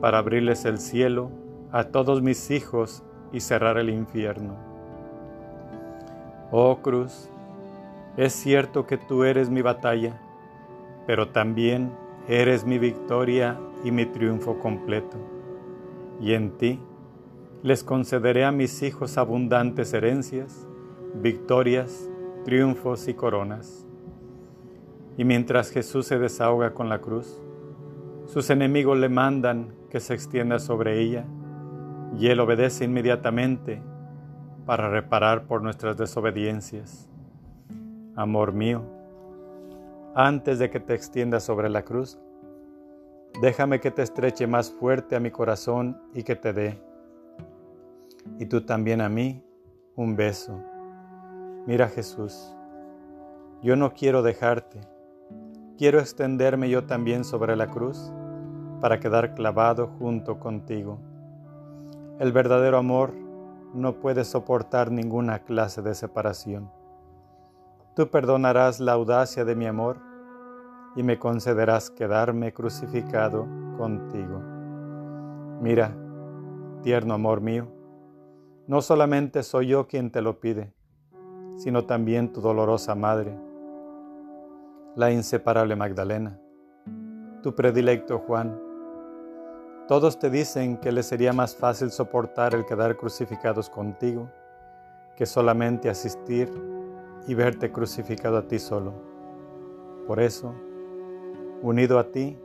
[0.00, 1.30] para abrirles el cielo
[1.70, 3.02] a todos mis hijos
[3.32, 4.56] y cerrar el infierno.
[6.50, 7.28] Oh cruz,
[8.16, 10.20] es cierto que tú eres mi batalla,
[11.06, 11.92] pero también
[12.28, 15.16] eres mi victoria y mi triunfo completo.
[16.20, 16.78] Y en ti
[17.62, 20.66] les concederé a mis hijos abundantes herencias,
[21.14, 22.10] victorias,
[22.44, 23.86] triunfos y coronas.
[25.16, 27.40] Y mientras Jesús se desahoga con la cruz,
[28.26, 31.24] sus enemigos le mandan que se extienda sobre ella,
[32.18, 33.80] y él obedece inmediatamente
[34.66, 37.08] para reparar por nuestras desobediencias.
[38.16, 38.82] Amor mío,
[40.14, 42.18] antes de que te extiendas sobre la cruz,
[43.40, 46.91] déjame que te estreche más fuerte a mi corazón y que te dé
[48.38, 49.44] y tú también a mí
[49.96, 50.58] un beso.
[51.66, 52.54] Mira Jesús,
[53.62, 54.80] yo no quiero dejarte,
[55.78, 58.12] quiero extenderme yo también sobre la cruz
[58.80, 60.98] para quedar clavado junto contigo.
[62.18, 63.12] El verdadero amor
[63.74, 66.70] no puede soportar ninguna clase de separación.
[67.94, 69.98] Tú perdonarás la audacia de mi amor
[70.96, 73.46] y me concederás quedarme crucificado
[73.76, 74.40] contigo.
[75.60, 75.94] Mira,
[76.82, 77.68] tierno amor mío,
[78.66, 80.72] no solamente soy yo quien te lo pide,
[81.56, 83.36] sino también tu dolorosa madre,
[84.94, 86.38] la inseparable Magdalena,
[87.42, 88.60] tu predilecto Juan.
[89.88, 94.30] Todos te dicen que les sería más fácil soportar el quedar crucificados contigo
[95.16, 96.48] que solamente asistir
[97.26, 98.92] y verte crucificado a ti solo.
[100.06, 100.54] Por eso,
[101.62, 102.38] unido a ti,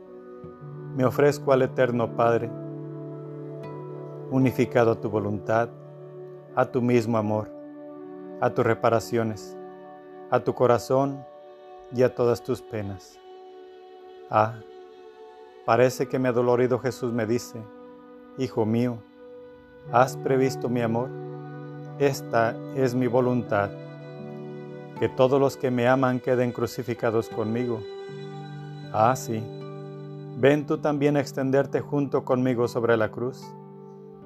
[0.94, 2.50] me ofrezco al Eterno Padre,
[4.30, 5.70] unificado a tu voluntad,
[6.58, 7.48] a tu mismo amor,
[8.40, 9.56] a tus reparaciones,
[10.28, 11.24] a tu corazón
[11.94, 13.16] y a todas tus penas.
[14.28, 14.56] Ah,
[15.64, 17.62] parece que mi adolorido Jesús me dice,
[18.38, 18.98] Hijo mío,
[19.92, 21.10] ¿has previsto mi amor?
[22.00, 23.70] Esta es mi voluntad,
[24.98, 27.78] que todos los que me aman queden crucificados conmigo.
[28.92, 29.40] Ah, sí,
[30.38, 33.44] ven tú también a extenderte junto conmigo sobre la cruz.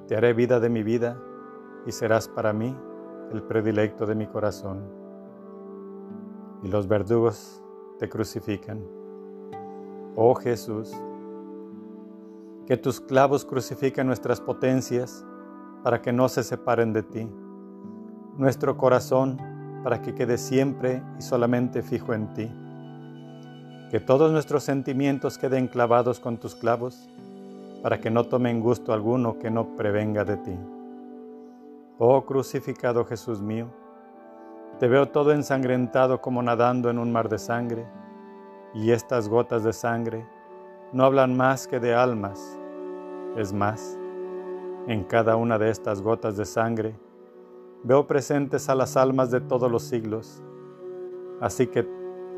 [0.07, 1.15] Te haré vida de mi vida
[1.85, 2.75] y serás para mí
[3.31, 4.83] el predilecto de mi corazón.
[6.63, 7.61] Y los verdugos
[7.99, 8.81] te crucifican.
[10.15, 10.93] Oh Jesús,
[12.65, 15.25] que tus clavos crucifiquen nuestras potencias
[15.83, 17.29] para que no se separen de ti,
[18.37, 19.37] nuestro corazón
[19.83, 22.49] para que quede siempre y solamente fijo en ti,
[23.91, 27.09] que todos nuestros sentimientos queden clavados con tus clavos
[27.81, 30.57] para que no tomen gusto alguno que no prevenga de ti.
[31.99, 33.67] Oh crucificado Jesús mío,
[34.79, 37.85] te veo todo ensangrentado como nadando en un mar de sangre,
[38.73, 40.27] y estas gotas de sangre
[40.91, 42.57] no hablan más que de almas.
[43.37, 43.99] Es más,
[44.87, 46.95] en cada una de estas gotas de sangre
[47.83, 50.41] veo presentes a las almas de todos los siglos.
[51.41, 51.87] Así que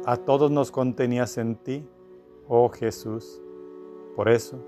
[0.05, 1.87] a todos nos contenías en ti,
[2.49, 3.41] oh Jesús.
[4.17, 4.59] Por eso,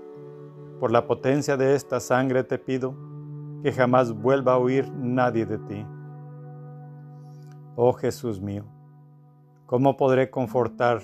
[0.80, 2.94] por la potencia de esta sangre te pido
[3.62, 5.86] que jamás vuelva a oír nadie de ti.
[7.76, 8.64] Oh Jesús mío,
[9.66, 11.00] ¿cómo podré confortar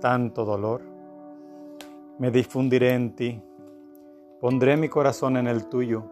[0.00, 0.82] tanto dolor?
[2.18, 3.42] Me difundiré en ti,
[4.40, 6.04] pondré mi corazón en el tuyo,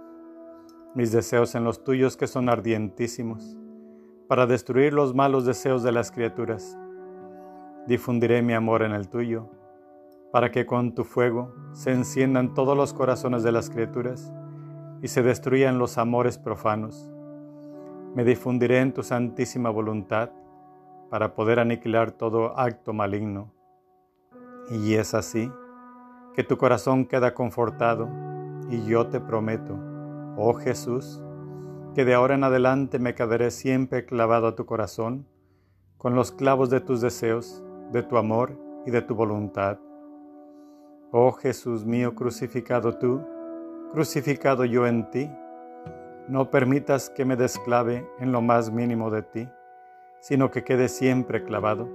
[0.94, 3.56] mis deseos en los tuyos que son ardientísimos,
[4.28, 6.78] para destruir los malos deseos de las criaturas.
[7.86, 9.48] Difundiré mi amor en el tuyo,
[10.32, 14.32] para que con tu fuego se enciendan todos los corazones de las criaturas
[15.02, 17.10] y se destruyan los amores profanos.
[18.14, 20.30] Me difundiré en tu santísima voluntad
[21.10, 23.52] para poder aniquilar todo acto maligno.
[24.70, 25.50] Y es así
[26.34, 28.08] que tu corazón queda confortado
[28.70, 29.78] y yo te prometo,
[30.36, 31.22] oh Jesús,
[31.94, 35.26] que de ahora en adelante me quedaré siempre clavado a tu corazón
[35.96, 39.78] con los clavos de tus deseos, de tu amor y de tu voluntad.
[41.10, 43.24] Oh Jesús mío crucificado tú,
[43.92, 45.30] crucificado yo en ti,
[46.28, 49.48] no permitas que me desclave en lo más mínimo de ti,
[50.20, 51.88] sino que quede siempre clavado,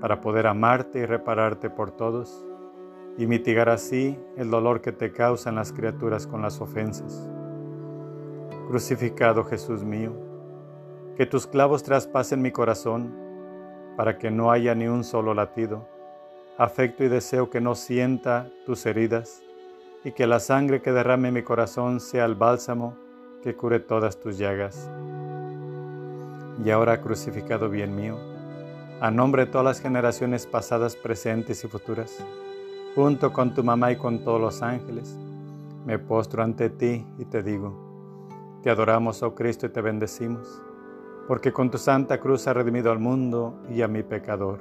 [0.00, 2.44] para poder amarte y repararte por todos,
[3.18, 7.30] y mitigar así el dolor que te causan las criaturas con las ofensas.
[8.68, 10.12] Crucificado Jesús mío,
[11.16, 13.14] que tus clavos traspasen mi corazón,
[13.96, 15.88] para que no haya ni un solo latido,
[16.58, 19.42] afecto y deseo que no sienta tus heridas,
[20.06, 22.94] y que la sangre que derrame mi corazón sea el bálsamo
[23.42, 24.88] que cure todas tus llagas.
[26.64, 28.16] Y ahora crucificado bien mío,
[29.00, 32.24] a nombre de todas las generaciones pasadas, presentes y futuras,
[32.94, 35.18] junto con tu mamá y con todos los ángeles,
[35.84, 40.62] me postro ante ti y te digo, te adoramos, oh Cristo, y te bendecimos,
[41.26, 44.60] porque con tu santa cruz has redimido al mundo y a mi pecador.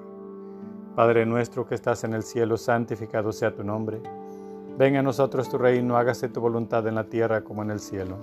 [0.95, 4.01] Padre nuestro que estás en el cielo, santificado sea tu nombre
[4.77, 8.17] Venga a nosotros tu reino, hágase tu voluntad en la tierra como en el cielo.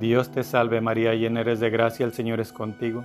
[0.00, 3.04] Dios te salve María, llena eres de gracia, el Señor es contigo.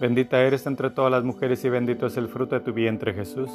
[0.00, 3.50] Bendita eres entre todas las mujeres y bendito es el fruto de tu vientre Jesús.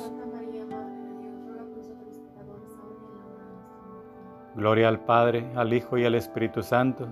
[4.55, 7.07] Gloria al Padre, al Hijo y al Espíritu Santo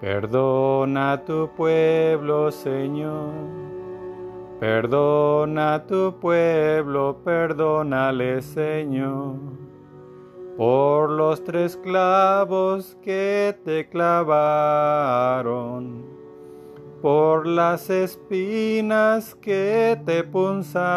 [0.00, 3.58] Perdona tu pueblo, Señor.
[4.60, 9.36] Perdona tu pueblo, perdónale, Señor,
[10.56, 14.44] por los tres clavos que te clavaron,
[17.00, 20.88] por las espinas que te punzaron,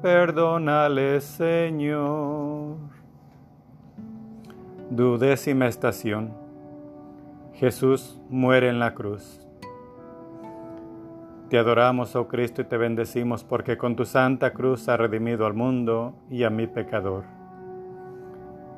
[0.00, 2.76] perdónale, Señor.
[4.88, 6.39] Dudécima estación.
[7.60, 9.46] Jesús muere en la cruz.
[11.50, 15.52] Te adoramos, oh Cristo, y te bendecimos porque con tu santa cruz has redimido al
[15.52, 17.24] mundo y a mi pecador.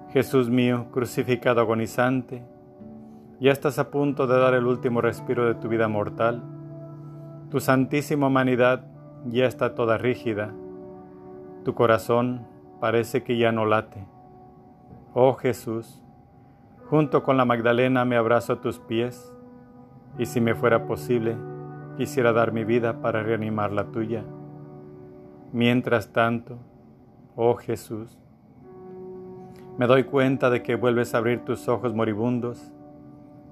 [0.09, 2.43] Jesús mío, crucificado agonizante,
[3.39, 6.43] ya estás a punto de dar el último respiro de tu vida mortal.
[7.53, 8.85] Tu santísima humanidad
[9.27, 10.53] ya está toda rígida.
[11.65, 12.49] Tu corazón
[12.81, 14.09] parece que ya no late.
[15.15, 16.02] Oh Jesús,
[16.93, 19.33] Junto con la Magdalena me abrazo a tus pies
[20.19, 21.39] y si me fuera posible,
[21.97, 24.25] quisiera dar mi vida para reanimar la tuya.
[25.55, 26.59] Mientras tanto,
[27.35, 28.21] oh Jesús,
[29.79, 32.71] me doy cuenta de que vuelves a abrir tus ojos moribundos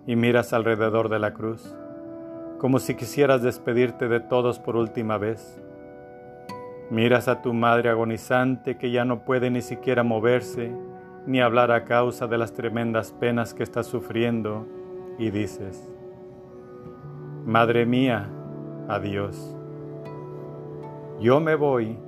[0.07, 1.75] y miras alrededor de la cruz,
[2.59, 5.59] como si quisieras despedirte de todos por última vez.
[6.91, 10.77] Miras a tu madre agonizante que ya no puede ni siquiera moverse
[11.27, 14.67] ni hablar a causa de las tremendas penas que estás sufriendo
[15.19, 15.89] y dices,
[17.45, 18.29] Madre mía,
[18.89, 19.57] adiós.
[21.21, 21.99] Yo me voy,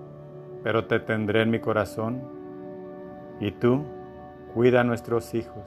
[0.63, 2.23] pero te tendré en mi corazón
[3.41, 3.83] y tú
[4.55, 5.65] cuida a nuestros hijos.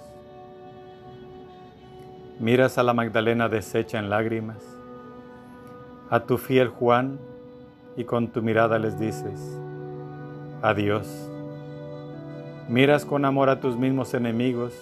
[2.39, 4.64] Miras a la Magdalena deshecha en lágrimas,
[6.10, 7.20] a tu fiel Juan,
[7.98, 9.60] y con tu mirada les dices,
[10.62, 11.35] adiós.
[12.68, 14.74] Miras con amor a tus mismos enemigos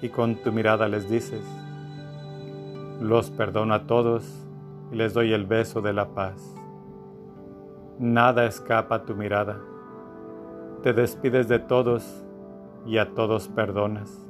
[0.00, 1.44] y con tu mirada les dices,
[3.02, 4.24] los perdono a todos
[4.90, 6.54] y les doy el beso de la paz.
[7.98, 9.60] Nada escapa a tu mirada.
[10.82, 12.24] Te despides de todos
[12.86, 14.26] y a todos perdonas.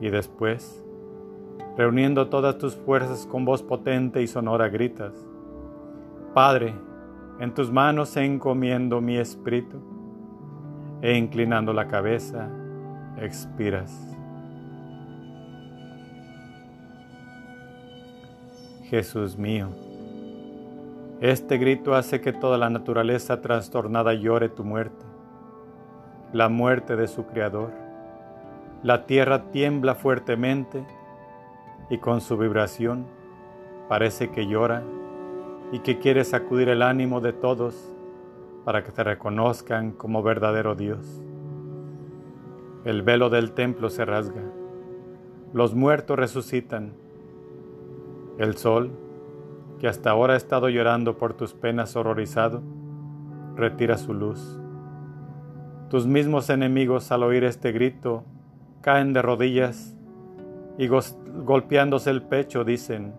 [0.00, 0.84] Y después,
[1.78, 5.14] reuniendo todas tus fuerzas con voz potente y sonora, gritas,
[6.34, 6.74] Padre,
[7.38, 9.78] en tus manos encomiendo mi espíritu,
[11.02, 12.48] e inclinando la cabeza,
[13.18, 14.16] expiras.
[18.84, 19.68] Jesús mío,
[21.20, 25.04] este grito hace que toda la naturaleza trastornada llore tu muerte,
[26.32, 27.72] la muerte de su Creador.
[28.82, 30.84] La tierra tiembla fuertemente
[31.90, 33.06] y con su vibración
[33.88, 34.82] parece que llora
[35.72, 37.92] y que quiere sacudir el ánimo de todos
[38.64, 41.22] para que te reconozcan como verdadero Dios.
[42.84, 44.42] El velo del templo se rasga,
[45.52, 46.92] los muertos resucitan,
[48.38, 48.90] el sol
[49.78, 52.62] que hasta ahora ha estado llorando por tus penas horrorizado,
[53.56, 54.60] retira su luz.
[55.88, 58.24] Tus mismos enemigos al oír este grito
[58.82, 59.96] caen de rodillas
[60.78, 63.14] y golpeándose el pecho dicen,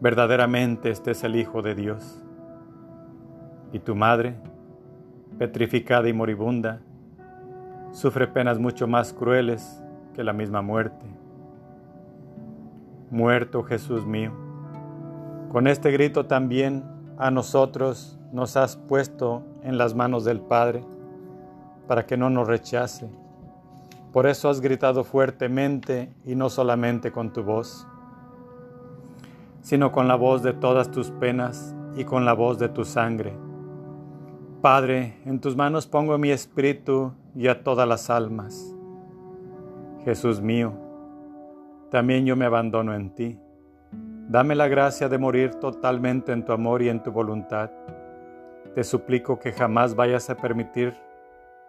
[0.00, 2.22] verdaderamente este es el Hijo de Dios.
[3.72, 4.34] Y tu madre,
[5.38, 6.80] petrificada y moribunda,
[7.92, 9.82] sufre penas mucho más crueles
[10.14, 11.06] que la misma muerte.
[13.10, 14.32] Muerto Jesús mío,
[15.50, 16.84] con este grito también
[17.16, 20.84] a nosotros nos has puesto en las manos del Padre
[21.86, 23.08] para que no nos rechace.
[24.12, 27.86] Por eso has gritado fuertemente y no solamente con tu voz,
[29.62, 33.47] sino con la voz de todas tus penas y con la voz de tu sangre.
[34.62, 38.74] Padre, en tus manos pongo mi espíritu y a todas las almas.
[40.04, 40.72] Jesús mío,
[41.90, 43.38] también yo me abandono en ti
[44.28, 47.70] Dame la gracia de morir totalmente en tu amor y en tu voluntad.
[48.74, 50.92] Te suplico que jamás vayas a permitir,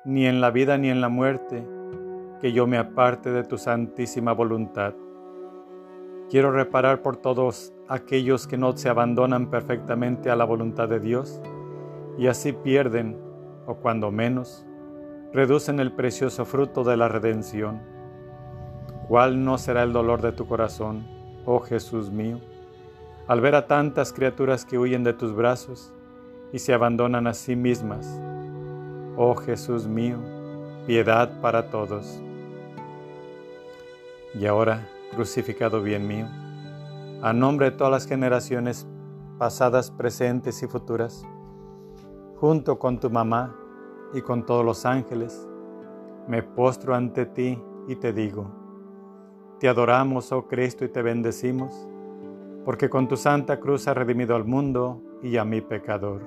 [0.03, 1.65] ni en la vida ni en la muerte,
[2.41, 4.93] que yo me aparte de tu santísima voluntad.
[6.29, 11.41] Quiero reparar por todos aquellos que no se abandonan perfectamente a la voluntad de Dios
[12.19, 13.17] y así pierden,
[13.65, 14.63] o cuando menos,
[15.33, 17.81] reducen el precioso fruto de la redención.
[19.07, 21.07] ¿Cuál no será el dolor de tu corazón,
[21.45, 22.39] oh Jesús mío?
[23.29, 25.93] al ver a tantas criaturas que huyen de tus brazos
[26.51, 28.19] y se abandonan a sí mismas.
[29.15, 30.17] Oh Jesús mío,
[30.87, 32.19] piedad para todos.
[34.33, 36.25] Y ahora, crucificado bien mío,
[37.21, 38.87] a nombre de todas las generaciones
[39.37, 41.23] pasadas, presentes y futuras,
[42.39, 43.55] junto con tu mamá
[44.13, 45.47] y con todos los ángeles,
[46.27, 48.49] me postro ante ti y te digo,
[49.59, 51.87] te adoramos, oh Cristo, y te bendecimos
[52.63, 56.21] porque con tu santa cruz has redimido al mundo y a mi pecador.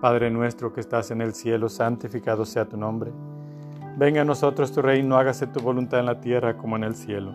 [0.00, 3.12] Padre nuestro que estás en el cielo, santificado sea tu nombre.
[3.96, 7.32] Venga a nosotros tu reino, hágase tu voluntad en la tierra como en el cielo.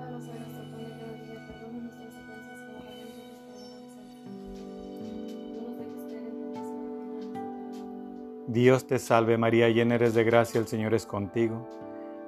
[8.52, 11.66] Dios te salve María, llena eres de gracia, el Señor es contigo.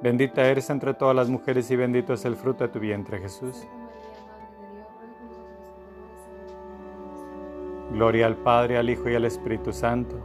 [0.01, 3.67] Bendita eres entre todas las mujeres y bendito es el fruto de tu vientre Jesús.
[7.91, 10.15] Gloria al Padre, al Hijo y al Espíritu Santo.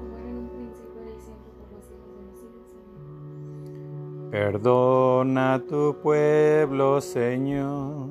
[4.30, 8.10] Perdona tu pueblo, Señor.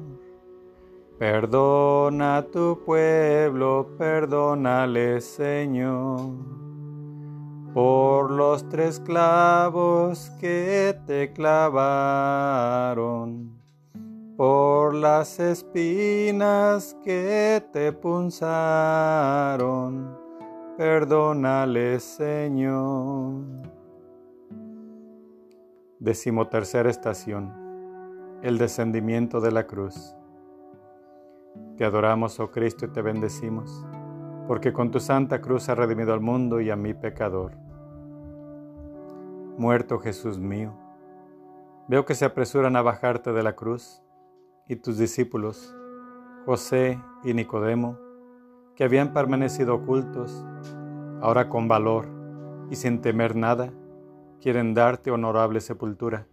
[1.17, 6.66] Perdona tu pueblo, perdónale, Señor.
[7.73, 12.77] Por los tres clavos que te clavaron
[14.37, 18.47] por las espinas que te punzaron,
[20.77, 23.41] perdónale, Señor.
[25.99, 27.51] Decimotercera estación.
[28.43, 30.13] El descendimiento de la cruz.
[31.75, 33.83] Te adoramos, oh Cristo, y te bendecimos,
[34.47, 37.51] porque con tu santa cruz has redimido al mundo y a mi pecador.
[39.57, 40.73] Muerto Jesús mío,
[41.87, 44.01] veo que se apresuran a bajarte de la cruz
[44.67, 45.75] y tus discípulos,
[46.45, 47.97] José y Nicodemo,
[48.75, 50.45] que habían permanecido ocultos,
[51.21, 52.07] ahora con valor
[52.69, 53.73] y sin temer nada,
[54.39, 56.27] quieren darte honorable sepultura.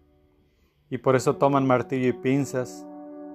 [0.90, 2.86] Y por eso toman martillo y pinzas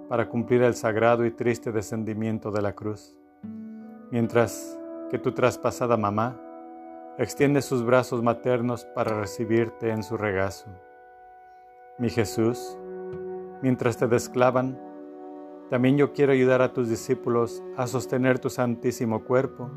[0.08, 3.18] para cumplir el sagrado y triste descendimiento de la cruz,
[4.12, 4.78] mientras
[5.10, 6.40] que tu traspasada mamá
[7.18, 10.68] extiende sus brazos maternos para recibirte en su regazo.
[11.98, 12.78] Mi Jesús,
[13.62, 14.80] mientras te desclavan,
[15.70, 19.70] también yo quiero ayudar a tus discípulos a sostener tu santísimo cuerpo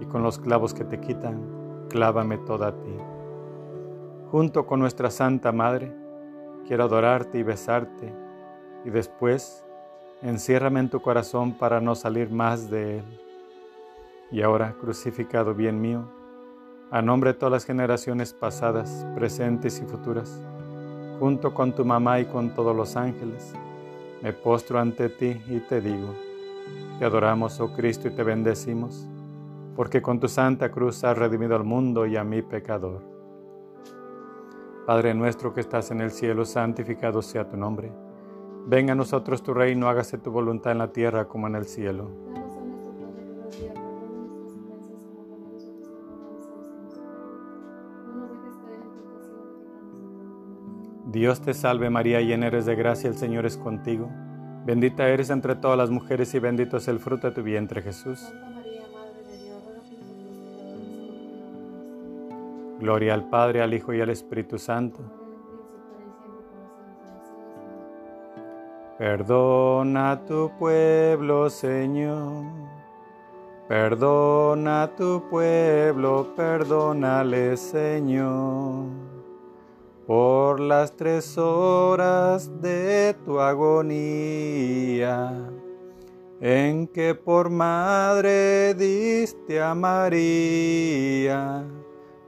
[0.00, 2.96] y con los clavos que te quitan, clávame toda a ti.
[4.30, 5.92] Junto con nuestra Santa Madre,
[6.66, 8.12] quiero adorarte y besarte
[8.84, 9.64] y después
[10.22, 13.25] enciérrame en tu corazón para no salir más de él.
[14.30, 16.04] Y ahora, crucificado bien mío,
[16.90, 20.40] a nombre de todas las generaciones pasadas, presentes y futuras,
[21.18, 23.54] junto con tu mamá y con todos los ángeles,
[24.22, 26.14] me postro ante ti y te digo,
[26.98, 29.06] te adoramos, oh Cristo, y te bendecimos,
[29.76, 33.02] porque con tu santa cruz has redimido al mundo y a mi pecador.
[34.86, 37.92] Padre nuestro que estás en el cielo, santificado sea tu nombre.
[38.66, 42.10] Venga a nosotros tu reino, hágase tu voluntad en la tierra como en el cielo.
[51.16, 54.10] Dios te salve María, llena eres de gracia, el Señor es contigo.
[54.66, 58.22] Bendita eres entre todas las mujeres y bendito es el fruto de tu vientre Jesús.
[62.80, 65.00] Gloria al Padre, al Hijo y al Espíritu Santo.
[68.98, 72.44] Perdona a tu pueblo, Señor.
[73.68, 78.65] Perdona a tu pueblo, perdónale, Señor
[80.56, 85.30] por las tres horas de tu agonía,
[86.40, 91.62] en que por madre diste a María,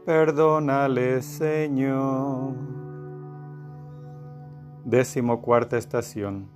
[0.05, 2.53] perdónale Señor.
[4.85, 6.51] Décimo cuarta estación.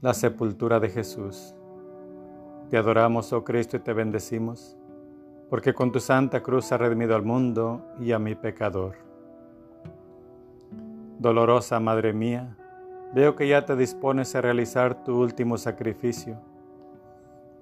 [0.00, 1.52] La sepultura de Jesús.
[2.70, 4.76] Te adoramos, oh Cristo, y te bendecimos,
[5.50, 9.07] porque con tu santa cruz has redimido al mundo y a mi pecador.
[11.18, 12.56] Dolorosa Madre mía,
[13.12, 16.38] veo que ya te dispones a realizar tu último sacrificio,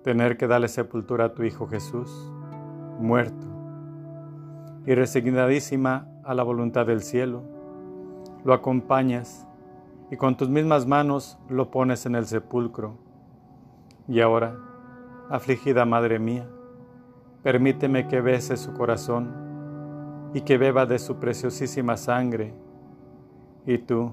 [0.05, 2.31] tener que darle sepultura a tu Hijo Jesús,
[3.01, 3.47] muerto,
[4.85, 7.45] y resignadísima a la voluntad del cielo,
[8.45, 9.49] lo acompañas
[10.11, 12.99] y con tus mismas manos lo pones en el sepulcro.
[14.07, 14.55] Y ahora,
[15.31, 16.47] afligida Madre mía,
[17.43, 19.33] permíteme que bese su corazón
[20.35, 22.66] y que beba de su preciosísima sangre
[23.67, 24.13] y tú,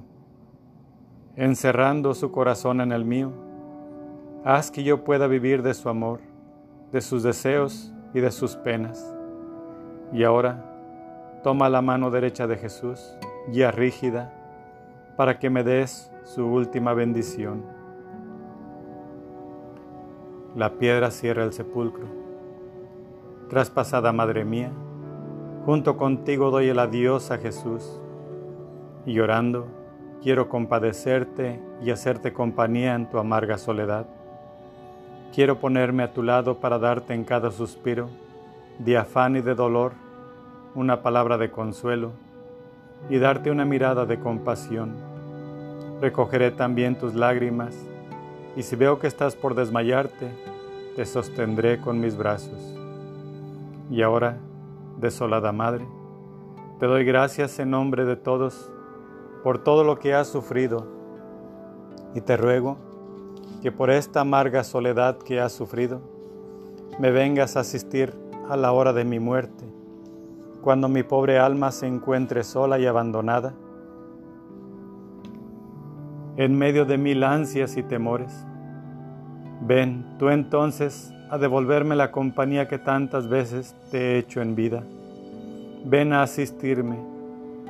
[1.35, 3.31] encerrando su corazón en el mío,
[4.43, 6.19] haz que yo pueda vivir de su amor,
[6.91, 9.15] de sus deseos y de sus penas.
[10.11, 13.15] Y ahora, toma la mano derecha de Jesús,
[13.51, 14.33] ya rígida,
[15.17, 17.63] para que me des su última bendición.
[20.55, 22.05] La piedra cierra el sepulcro.
[23.49, 24.71] Traspasada Madre mía,
[25.65, 27.99] junto contigo doy el adiós a Jesús
[29.05, 29.67] y llorando,
[30.21, 34.05] quiero compadecerte y hacerte compañía en tu amarga soledad.
[35.33, 38.09] Quiero ponerme a tu lado para darte en cada suspiro,
[38.79, 39.93] de afán y de dolor,
[40.75, 42.11] una palabra de consuelo
[43.09, 44.93] y darte una mirada de compasión.
[46.01, 47.75] Recogeré también tus lágrimas
[48.55, 50.29] y si veo que estás por desmayarte,
[50.95, 52.75] te sostendré con mis brazos.
[53.89, 54.37] Y ahora,
[54.99, 55.85] desolada Madre,
[56.79, 58.72] te doy gracias en nombre de todos
[59.43, 60.87] por todo lo que has sufrido
[62.15, 62.77] y te ruego
[63.61, 66.01] que por esta amarga soledad que has sufrido,
[66.99, 68.13] me vengas a asistir
[68.49, 69.63] a la hora de mi muerte,
[70.61, 73.53] cuando mi pobre alma se encuentre sola y abandonada,
[76.35, 78.45] en medio de mil ansias y temores.
[79.61, 84.83] Ven tú entonces a devolverme la compañía que tantas veces te he hecho en vida.
[85.85, 86.97] Ven a asistirme,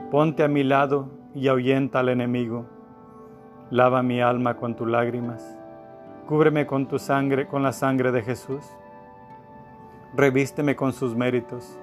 [0.09, 2.65] ponte a mi lado y ahuyenta al enemigo.
[3.71, 5.57] Lava mi alma con tus lágrimas.
[6.27, 8.63] Cúbreme con tu sangre, con la sangre de Jesús.
[10.15, 11.79] Revísteme con sus méritos.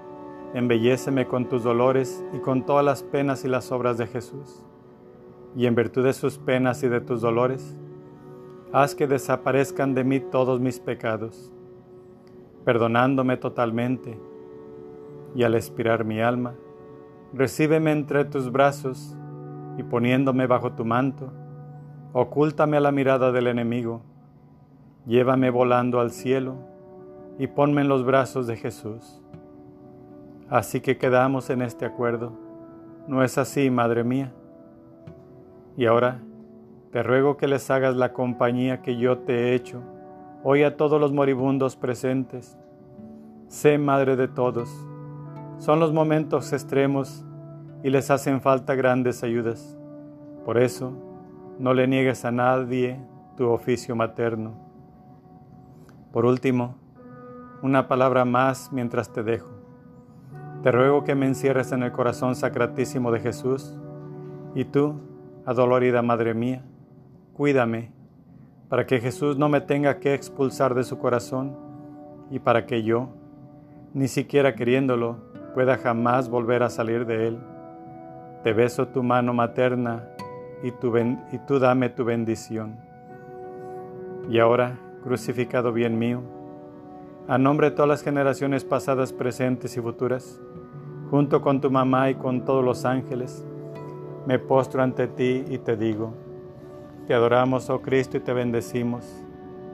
[0.55, 4.65] Embelléceme con tus dolores y con todas las penas y las obras de Jesús.
[5.57, 7.77] Y en virtud de sus penas y de tus dolores,
[8.73, 11.53] haz que desaparezcan de mí todos mis pecados,
[12.65, 14.19] perdonándome totalmente.
[15.35, 16.55] Y al expirar mi alma,
[17.33, 19.17] recíbeme entre tus brazos
[19.77, 21.33] y poniéndome bajo tu manto,
[22.13, 24.03] ocúltame a la mirada del enemigo,
[25.07, 26.57] llévame volando al cielo
[27.39, 29.23] y ponme en los brazos de Jesús.
[30.49, 32.33] Así que quedamos en este acuerdo.
[33.07, 34.33] ¿No es así, Madre mía?
[35.77, 36.21] Y ahora
[36.91, 39.81] te ruego que les hagas la compañía que yo te he hecho,
[40.43, 42.59] hoy a todos los moribundos presentes.
[43.47, 44.69] Sé madre de todos.
[45.59, 47.25] Son los momentos extremos
[47.83, 49.77] y les hacen falta grandes ayudas.
[50.45, 50.93] Por eso,
[51.59, 52.99] no le niegues a nadie
[53.37, 54.53] tu oficio materno.
[56.13, 56.77] Por último,
[57.63, 59.51] una palabra más mientras te dejo.
[60.63, 63.77] Te ruego que me encierres en el corazón sacratísimo de Jesús
[64.55, 65.01] y tú,
[65.47, 66.63] adolorida Madre mía,
[67.33, 67.93] cuídame
[68.69, 71.57] para que Jesús no me tenga que expulsar de su corazón
[72.31, 73.09] y para que yo,
[73.95, 75.17] ni siquiera queriéndolo,
[75.55, 77.39] pueda jamás volver a salir de él.
[78.43, 80.03] Te beso tu mano materna
[80.63, 82.77] y, tú dame tu bendición.
[84.31, 86.23] Y ahora, crucificado bien mío,
[87.29, 90.41] a nombre de todas las generaciones pasadas, presentes y futuras,
[91.11, 93.45] junto con tu mamá y con todos los ángeles,
[94.27, 96.15] me postro ante ti y te digo,
[97.07, 99.05] te adoramos, oh Cristo, y te bendecimos,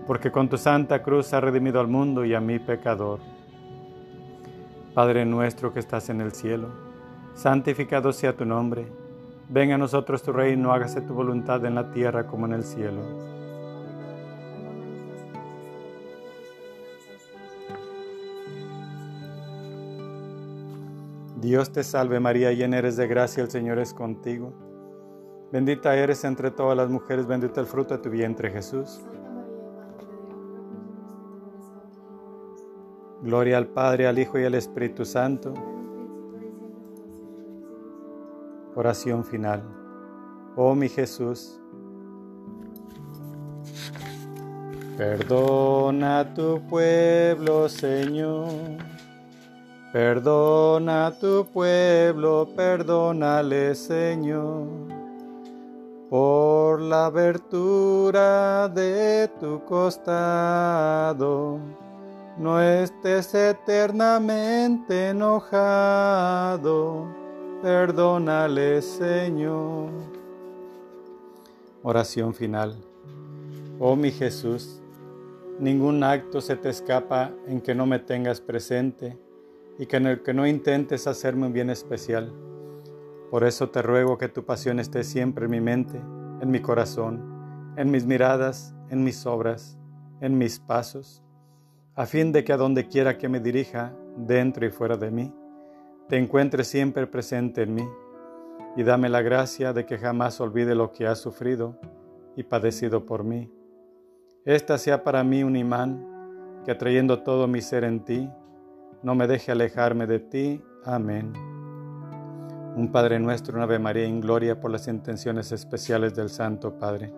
[0.07, 3.21] porque con tu santa cruz has redimido al mundo y a mi pecador.
[4.95, 6.86] Padre nuestro que estás en el cielo,
[7.37, 8.87] santificado sea tu nombre,
[9.49, 13.03] venga a nosotros tu reino, hágase tu voluntad en la tierra como en el cielo.
[21.37, 24.53] Dios te salve María, llena eres de gracia, el Señor es contigo.
[25.53, 29.01] Bendita eres entre todas las mujeres, bendito el fruto de tu vientre Jesús.
[33.22, 35.76] Gloria al Padre, al Hijo y al Espíritu Santo.
[38.77, 39.64] Oración final.
[40.55, 41.61] Oh mi Jesús,
[44.97, 48.49] perdona a tu pueblo, Señor.
[49.93, 54.87] Perdona a tu pueblo, perdónale, Señor
[56.09, 61.59] por la abertura de tu costado.
[62.39, 67.07] No estés eternamente enojado,
[67.67, 69.91] perdónale Señor.
[71.83, 72.77] Oración final.
[73.81, 74.81] Oh mi Jesús,
[75.59, 79.19] ningún acto se te escapa en que no me tengas presente
[79.81, 82.33] y que en el que no intentes hacerme un bien especial.
[83.33, 85.99] Por eso te ruego que tu pasión esté siempre en mi mente,
[86.41, 89.77] en mi corazón, en mis miradas, en mis obras,
[90.21, 91.21] en mis pasos,
[91.97, 95.35] a fin de que a donde quiera que me dirija, dentro y fuera de mí,
[96.09, 97.89] te encuentres siempre presente en mí,
[98.77, 101.79] y dame la gracia de que jamás olvide lo que has sufrido
[102.37, 103.51] y padecido por mí.
[104.45, 108.31] Esta sea para mí un imán que atrayendo todo mi ser en ti,
[109.03, 110.63] no me deje alejarme de ti.
[110.85, 111.33] Amén.
[112.77, 117.13] Un Padre nuestro, una Ave María en gloria por las intenciones especiales del Santo Padre.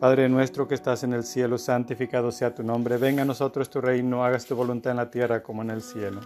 [0.00, 2.96] Padre nuestro que estás en el cielo, santificado sea tu nombre.
[2.96, 6.20] Venga a nosotros tu reino, hagas tu voluntad en la tierra como en el cielo.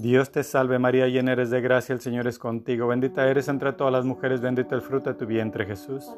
[0.00, 2.88] Dios te salve María, llena eres de gracia, el Señor es contigo.
[2.88, 6.10] Bendita eres entre todas las mujeres, bendito el fruto de tu vientre Jesús.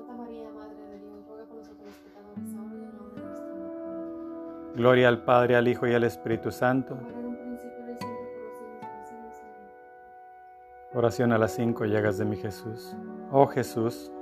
[4.77, 6.97] Gloria al Padre, al Hijo y al Espíritu Santo.
[10.95, 12.95] Oración a las cinco llagas de mi Jesús.
[13.33, 14.13] Oh Jesús,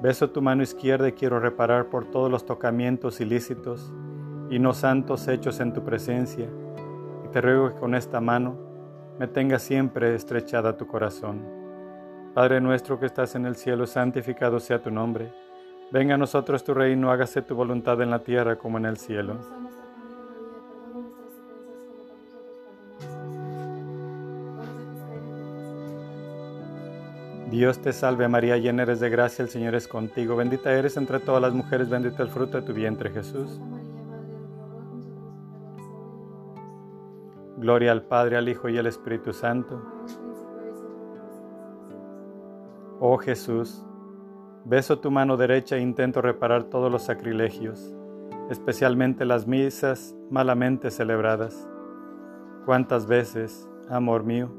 [0.00, 3.92] beso tu mano izquierda y quiero reparar por todos los tocamientos ilícitos
[4.48, 6.48] y no santos hechos en tu presencia.
[7.24, 8.71] Y te ruego que con esta mano
[9.22, 11.44] me tenga siempre estrechada tu corazón.
[12.34, 15.32] Padre nuestro que estás en el cielo, santificado sea tu nombre.
[15.92, 19.38] Venga a nosotros tu reino, hágase tu voluntad en la tierra como en el cielo.
[27.48, 31.20] Dios te salve María, llena eres de gracia, el Señor es contigo, bendita eres entre
[31.20, 33.60] todas las mujeres, bendito el fruto de tu vientre Jesús.
[37.62, 39.80] Gloria al Padre, al Hijo y al Espíritu Santo.
[42.98, 43.86] Oh Jesús,
[44.64, 47.94] beso tu mano derecha e intento reparar todos los sacrilegios,
[48.50, 51.68] especialmente las misas malamente celebradas.
[52.66, 54.50] ¿Cuántas veces, amor mío,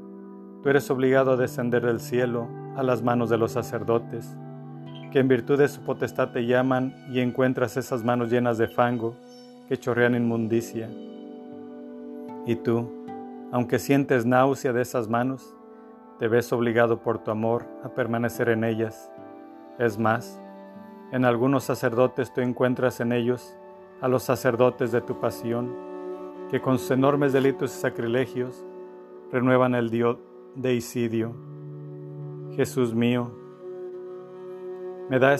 [0.62, 4.34] tú eres obligado a descender del cielo a las manos de los sacerdotes,
[5.12, 9.14] que en virtud de su potestad te llaman y encuentras esas manos llenas de fango
[9.68, 10.88] que chorrean inmundicia.
[12.46, 12.90] Y tú,
[13.52, 15.56] aunque sientes náusea de esas manos,
[16.18, 19.10] te ves obligado por tu amor a permanecer en ellas.
[19.78, 20.40] Es más,
[21.12, 23.56] en algunos sacerdotes tú encuentras en ellos
[24.00, 25.74] a los sacerdotes de tu pasión,
[26.50, 28.64] que con sus enormes delitos y sacrilegios
[29.32, 30.18] renuevan el Dios
[30.54, 31.34] de Isidio.
[32.52, 33.30] Jesús mío,
[35.08, 35.34] me da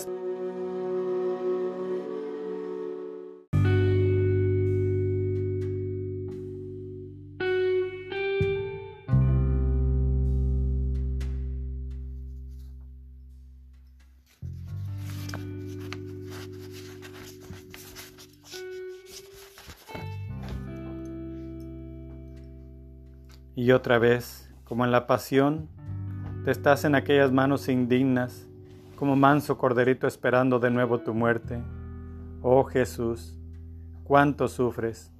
[23.65, 25.69] Y otra vez, como en la pasión,
[26.43, 28.47] te estás en aquellas manos indignas,
[28.95, 31.63] como manso corderito esperando de nuevo tu muerte.
[32.43, 33.35] Oh Jesús,
[34.03, 35.11] cuánto sufres.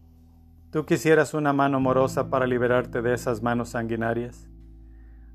[0.69, 4.47] Tú quisieras una mano amorosa para liberarte de esas manos sanguinarias.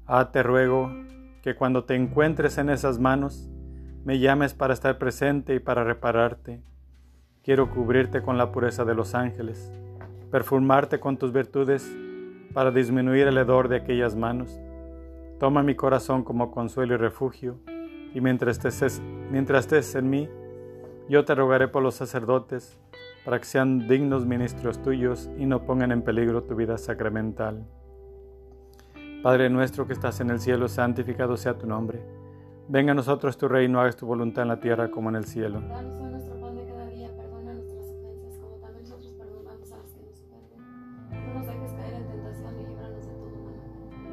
[0.07, 0.93] Ah, te ruego
[1.43, 3.51] que cuando te encuentres en esas manos,
[4.05, 6.63] me llames para estar presente y para repararte.
[7.43, 9.73] Quiero cubrirte con la pureza de los ángeles,
[10.31, 11.93] perfumarte con tus virtudes
[12.53, 14.61] para disminuir el hedor de aquellas manos.
[15.39, 17.59] Toma mi corazón como consuelo y refugio,
[18.15, 19.01] y mientras estés,
[19.33, 20.29] estés en mí,
[21.09, 22.79] yo te rogaré por los sacerdotes,
[23.25, 27.67] para que sean dignos ministros tuyos y no pongan en peligro tu vida sacramental.
[29.23, 32.01] Padre nuestro que estás en el cielo, santificado sea tu nombre.
[32.69, 35.61] Venga a nosotros tu reino, hagas tu voluntad en la tierra como en el cielo.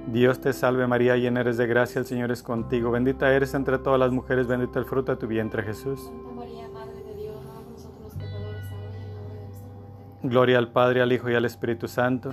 [0.07, 3.77] Dios te salve María, llena eres de gracia, el Señor es contigo, bendita eres entre
[3.77, 6.01] todas las mujeres, bendito el fruto de tu vientre Jesús.
[6.01, 9.33] Santa María, Madre de Dios, ruega por nosotros los pecadores, ahora y en la hora
[9.33, 10.29] de nuestra muerte.
[10.29, 12.31] Gloria al Padre, al Hijo y al Espíritu Santo.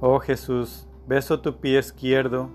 [0.00, 2.50] Oh Jesús, beso tu pie izquierdo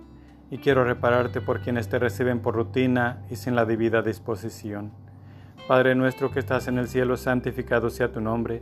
[0.52, 4.92] y quiero repararte por quienes te reciben por rutina y sin la debida disposición.
[5.68, 8.62] Padre nuestro que estás en el cielo, santificado sea tu nombre.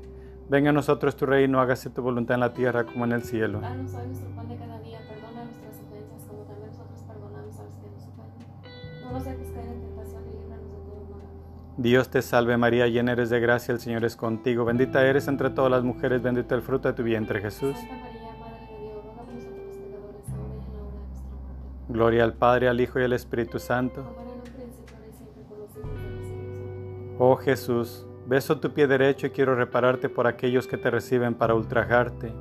[0.51, 3.61] Venga a nosotros tu reino, hágase tu voluntad en la tierra como en el cielo.
[3.61, 7.63] Danos hoy nuestro pan de cada día, perdona nuestras ofensas como también nosotros perdonamos a
[7.63, 9.01] los que nos ofenden.
[9.01, 11.21] No nos dejes caer en tentación y líbranos de todo mal.
[11.77, 14.65] Dios te salve María, llena eres de gracia, el Señor es contigo.
[14.65, 17.77] Bendita eres entre todas las mujeres, bendito el fruto de tu vientre Jesús.
[21.87, 24.03] Gloria al Padre, al Hijo y al Espíritu Santo.
[27.19, 31.53] Oh Jesús, beso tu pie derecho y quiero repararte por aquellos que te reciben para
[31.53, 32.31] ultrajarte.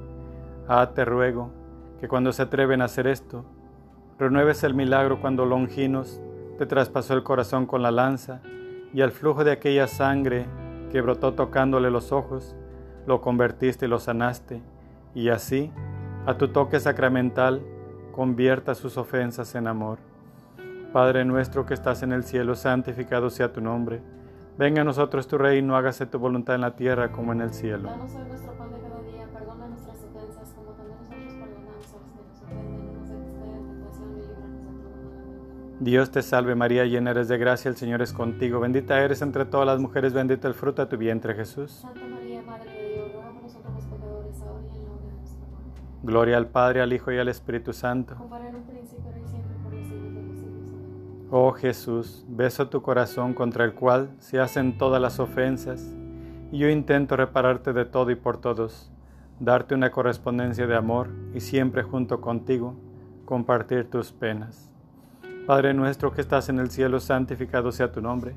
[0.69, 1.51] Ah, te ruego
[1.99, 3.45] que cuando se atreven a hacer esto,
[4.17, 6.21] renueves el milagro cuando Longinos
[6.59, 8.41] te traspasó el corazón con la lanza
[8.95, 10.47] y al flujo de aquella sangre
[10.93, 12.55] que brotó tocándole los ojos,
[13.09, 14.63] lo convertiste y lo sanaste,
[15.13, 15.73] y así,
[16.25, 17.63] a tu toque sacramental,
[18.13, 19.99] convierta sus ofensas en amor.
[20.93, 24.01] Padre nuestro que estás en el cielo, santificado sea tu nombre.
[24.61, 27.89] Venga a nosotros tu reino, hágase tu voluntad en la tierra como en el cielo.
[27.89, 31.97] Danos hoy nuestro pan de cada día, perdona nuestras ofensas como también nosotros perdonamos a
[31.97, 32.85] los que nos ofenden.
[32.85, 35.77] No nos dejes caer en tentación y líbranos de todo mal.
[35.81, 38.61] Dios te salve María, llena eres de gracia, el Señor es contigo.
[38.61, 41.71] Bendita eres entre todas las mujeres, bendito el fruto de tu vientre Jesús.
[41.81, 45.07] Santa María, Madre de Dios, ruega por nosotros los pecadores, ahora y en la hora
[45.07, 45.81] de nuestra muerte.
[46.03, 48.15] Gloria al Padre, al Hijo y al Espíritu Santo.
[51.33, 55.81] Oh Jesús, beso tu corazón contra el cual se hacen todas las ofensas,
[56.51, 58.91] y yo intento repararte de todo y por todos,
[59.39, 62.75] darte una correspondencia de amor y siempre junto contigo
[63.25, 64.71] compartir tus penas.
[65.47, 68.35] Padre nuestro que estás en el cielo, santificado sea tu nombre.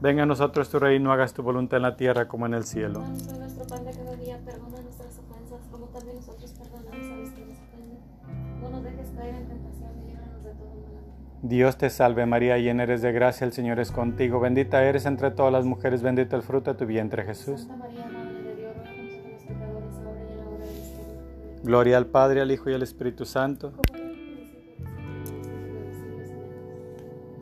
[0.00, 3.02] Venga a nosotros tu reino, hagas tu voluntad en la tierra como en el cielo
[9.44, 10.96] tentación y líbranos de todo mal.
[10.98, 11.25] Amén.
[11.42, 14.40] Dios te salve María, llena eres de gracia, el Señor es contigo.
[14.40, 17.62] Bendita eres entre todas las mujeres, bendito el fruto de tu vientre Jesús.
[17.62, 20.60] Santa María, Madre de Dios, ruega por nosotros los pecadores, ahora y en la hora
[20.60, 21.62] de nuestra muerte.
[21.62, 23.72] Gloria al Padre, al Hijo y al Espíritu Santo.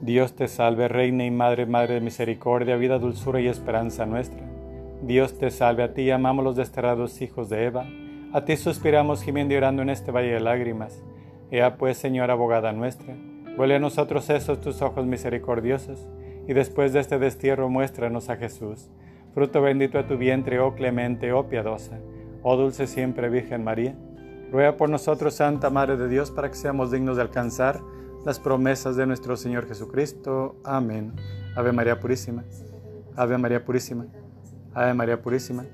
[0.00, 4.42] Dios te salve, Reina y Madre, Madre de misericordia, vida, dulzura y esperanza nuestra.
[5.02, 7.86] Dios te salve, a ti amamos los desterrados hijos de Eva.
[8.34, 11.00] A ti suspiramos gimiendo y orando en este valle de lágrimas.
[11.50, 13.14] Ea pues, Señora abogada nuestra,
[13.56, 16.08] vuelve a nosotros esos tus ojos misericordiosos,
[16.46, 18.90] y después de este destierro muéstranos a Jesús,
[19.32, 21.98] fruto bendito de tu vientre, oh clemente, oh piadosa,
[22.42, 23.96] oh dulce siempre Virgen María.
[24.52, 27.80] Ruega por nosotros, Santa Madre de Dios, para que seamos dignos de alcanzar
[28.24, 30.56] las promesas de nuestro Señor Jesucristo.
[30.64, 31.12] Amén.
[31.56, 32.44] Ave María Purísima.
[33.16, 34.06] Ave María Purísima.
[34.74, 35.64] Ave María Purísima.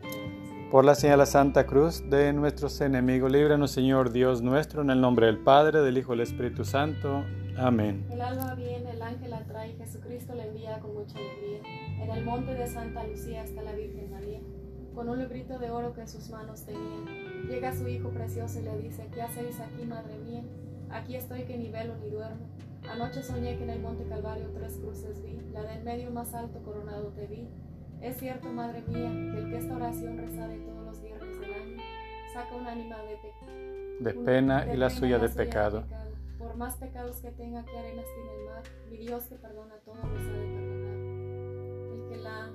[0.70, 4.91] Por la señal de la Santa Cruz de nuestros enemigos, líbranos Señor Dios nuestro, en
[4.91, 7.24] el nombre del Padre, del Hijo y del Espíritu Santo.
[7.61, 8.06] Amén.
[8.11, 11.61] El alma viene, el ángel la trae, Jesucristo la envía con mucha alegría.
[12.02, 14.40] En el monte de Santa Lucía está la Virgen María.
[14.94, 17.04] con un librito de oro que en sus manos tenía.
[17.48, 20.42] Llega su hijo precioso y le dice, ¿qué hacéis aquí, madre mía?
[20.90, 22.48] Aquí estoy que ni velo ni duermo.
[22.90, 26.62] Anoche soñé que en el monte Calvario tres cruces vi, la del medio más alto
[26.62, 27.46] coronado te vi.
[28.00, 31.82] Es cierto, madre mía, que el que esta oración rezare todos los viernes del año,
[32.32, 35.84] saca un ánima de, de pena y la suya, de, pecado.
[36.51, 39.94] Por más pecados que tenga, que arenas tiene el mar, mi Dios que perdona todo
[39.94, 40.96] los ha de perdonar.
[41.92, 42.51] El que la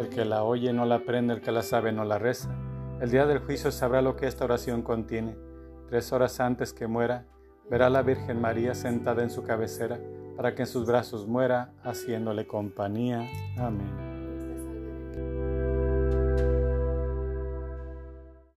[0.00, 2.52] el que la oye no la aprende, el que la sabe no la reza.
[3.00, 5.36] El día del juicio sabrá lo que esta oración contiene.
[5.88, 7.24] Tres horas antes que muera,
[7.70, 10.00] verá a la Virgen María sentada en su cabecera,
[10.36, 13.28] para que en sus brazos muera, haciéndole compañía.
[13.56, 14.09] Amén.